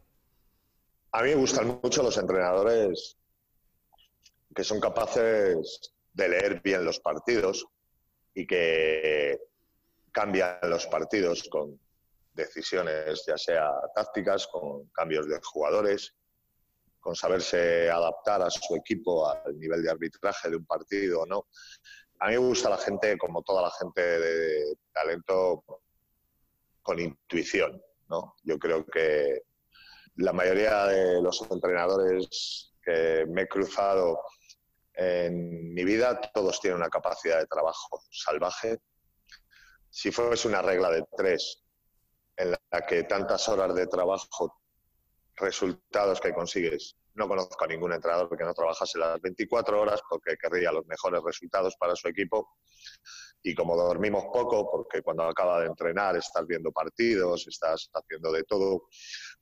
[1.12, 3.18] A mí me gustan mucho los entrenadores
[4.54, 7.66] que son capaces de leer bien los partidos
[8.34, 9.38] y que
[10.12, 11.80] cambian los partidos con
[12.34, 16.14] decisiones, ya sea tácticas, con cambios de jugadores,
[17.00, 21.48] con saberse adaptar a su equipo al nivel de arbitraje de un partido o no.
[22.20, 25.64] A mí me gusta la gente, como toda la gente de talento,
[26.82, 27.82] con intuición.
[28.08, 28.36] ¿no?
[28.44, 29.42] Yo creo que
[30.16, 34.20] la mayoría de los entrenadores que me he cruzado
[34.94, 38.78] en mi vida, todos tienen una capacidad de trabajo salvaje.
[39.94, 41.62] Si fuese una regla de tres,
[42.34, 44.62] en la que tantas horas de trabajo,
[45.36, 50.38] resultados que consigues, no conozco a ningún entrenador que no trabajase las 24 horas porque
[50.38, 52.56] querría los mejores resultados para su equipo.
[53.42, 58.44] Y como dormimos poco, porque cuando acaba de entrenar estás viendo partidos, estás haciendo de
[58.44, 58.88] todo,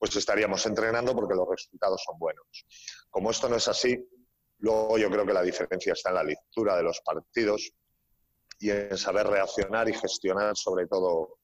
[0.01, 2.67] pues estaríamos entrenando porque los resultados son buenos.
[3.09, 4.05] Como esto no es así,
[4.59, 7.73] luego yo creo que la diferencia está en la lectura de los partidos
[8.61, 11.39] y en saber reaccionar y gestionar sobre todo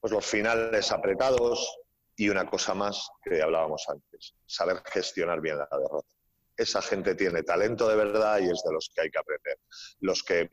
[0.00, 1.78] pues los finales apretados
[2.16, 6.08] y una cosa más que hablábamos antes, saber gestionar bien la derrota.
[6.56, 9.58] Esa gente tiene talento de verdad y es de los que hay que aprender.
[10.00, 10.50] Los que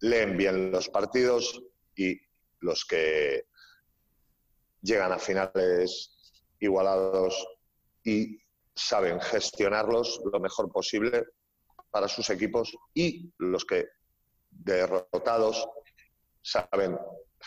[0.00, 1.62] leen bien los partidos
[1.94, 2.18] y
[2.60, 3.46] los que
[4.80, 7.46] llegan a finales igualados
[8.02, 8.38] y
[8.74, 11.24] saben gestionarlos lo mejor posible
[11.90, 13.86] para sus equipos y los que
[14.54, 15.66] derrotados
[16.42, 16.98] saben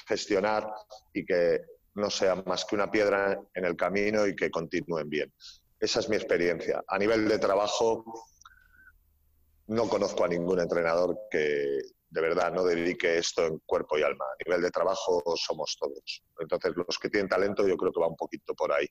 [0.08, 0.72] gestionar
[1.14, 1.62] y que
[1.96, 5.34] no sea más que una piedra en el camino y que continúen bien.
[5.80, 6.84] Esa es mi experiencia.
[6.88, 8.04] A nivel de trabajo,
[9.68, 11.80] no conozco a ningún entrenador que
[12.10, 14.26] de verdad no dedique esto en cuerpo y alma.
[14.26, 16.24] A nivel de trabajo somos todos.
[16.40, 18.88] Entonces, los que tienen talento yo creo que va un poquito por ahí.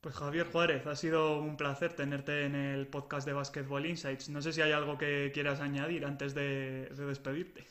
[0.00, 4.28] Pues Javier Juárez, ha sido un placer tenerte en el podcast de Basketball Insights.
[4.28, 7.66] No sé si hay algo que quieras añadir antes de despedirte.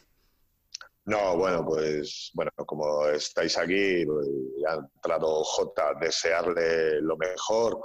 [1.08, 4.28] No, bueno, pues bueno, como estáis aquí, pues,
[4.68, 7.80] ha entrado J, desearle lo mejor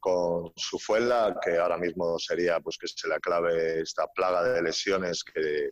[0.00, 4.62] con su fuela, que ahora mismo sería pues que se le aclave esta plaga de
[4.62, 5.70] lesiones que,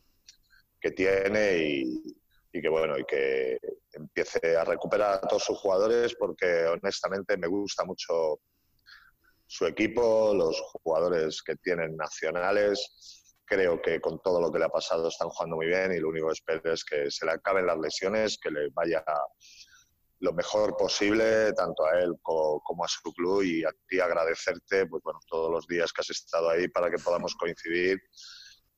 [0.80, 2.16] que tiene y,
[2.54, 3.58] y, que bueno, y que
[3.92, 8.38] empiece a recuperar a todos sus jugadores, porque honestamente me gusta mucho
[9.44, 13.34] su equipo, los jugadores que tienen nacionales.
[13.44, 16.10] Creo que con todo lo que le ha pasado están jugando muy bien y lo
[16.10, 19.04] único que espero es que se le acaben las lesiones, que le vaya
[20.20, 23.42] lo mejor posible, tanto a él como a su club.
[23.42, 26.98] Y a ti agradecerte pues bueno, todos los días que has estado ahí para que
[26.98, 27.98] podamos coincidir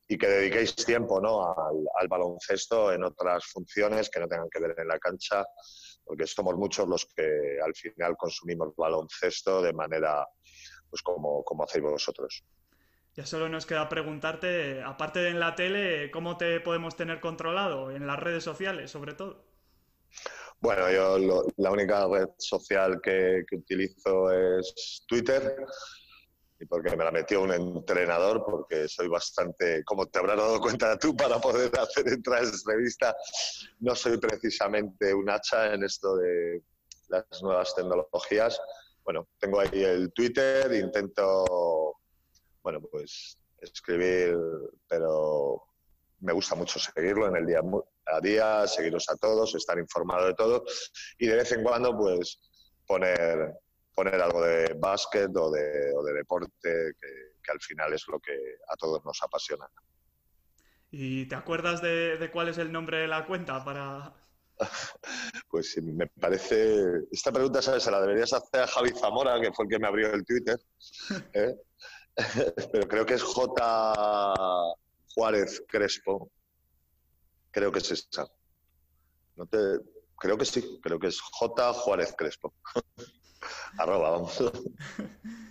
[0.08, 1.42] y que dediquéis tiempo ¿no?
[1.42, 5.44] al, al baloncesto en otras funciones que no tengan que ver en la cancha,
[6.04, 10.26] porque somos muchos los que al final consumimos baloncesto de manera
[10.88, 12.44] pues como, como hacéis vosotros.
[13.14, 17.90] Ya solo nos queda preguntarte, aparte de en la tele, ¿cómo te podemos tener controlado?
[17.90, 19.46] En las redes sociales, sobre todo.
[20.60, 21.18] Bueno, yo
[21.56, 25.56] la única red social que, utilizo es Twitter
[26.58, 30.98] y porque me la metió un entrenador, porque soy bastante, como te habrás dado cuenta
[30.98, 33.16] tú, para poder hacer entrar esta revista,
[33.80, 36.62] no soy precisamente un hacha en esto de
[37.08, 38.60] las nuevas tecnologías.
[39.04, 41.98] Bueno, tengo ahí el Twitter, intento
[42.62, 44.36] bueno, pues escribir,
[44.88, 45.62] pero
[46.20, 47.60] me gusta mucho seguirlo en el día
[48.06, 50.64] a día, seguiros a todos, estar informado de todo
[51.18, 52.40] y de vez en cuando pues
[52.84, 53.54] poner,
[53.96, 56.52] poner algo de básquet o de, o de deporte
[57.00, 58.32] que, al final es lo que
[58.68, 59.68] a todos nos apasiona.
[60.90, 64.12] ¿Y te acuerdas de, de cuál es el nombre de la cuenta para,
[65.50, 67.02] pues me parece.
[67.10, 67.82] Esta pregunta, ¿sabes?
[67.82, 70.58] Se la deberías hacer a Javi Zamora, que fue el que me abrió el Twitter.
[71.32, 71.54] ¿eh?
[72.72, 74.74] pero creo que es J.
[75.14, 76.30] Juárez Crespo.
[77.50, 78.26] Creo que es esa.
[79.36, 79.58] No te,
[80.18, 81.72] creo que sí, creo que es J.
[81.72, 82.54] Juárez Crespo.
[83.78, 84.38] Arroba, vamos.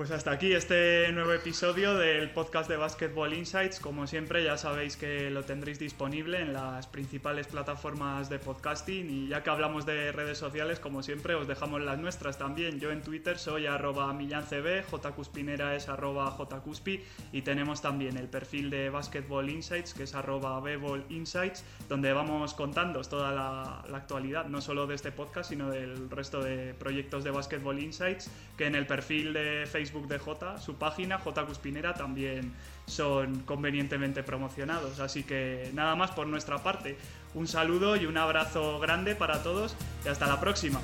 [0.00, 3.80] Pues hasta aquí este nuevo episodio del podcast de Basketball Insights.
[3.80, 9.10] Como siempre, ya sabéis que lo tendréis disponible en las principales plataformas de podcasting.
[9.10, 12.80] Y ya que hablamos de redes sociales, como siempre, os dejamos las nuestras también.
[12.80, 18.70] Yo en Twitter soy arroba millancb, jcuspinera es arroba jcuspi y tenemos también el perfil
[18.70, 20.62] de Basketball Insights, que es arroba
[21.10, 26.08] Insights, donde vamos contando toda la, la actualidad, no solo de este podcast, sino del
[26.08, 30.76] resto de proyectos de Basketball Insights, que en el perfil de Facebook de J, su
[30.76, 32.52] página, J Cuspinera, también
[32.86, 35.00] son convenientemente promocionados.
[35.00, 36.96] Así que nada más por nuestra parte.
[37.34, 40.80] Un saludo y un abrazo grande para todos y hasta la próxima.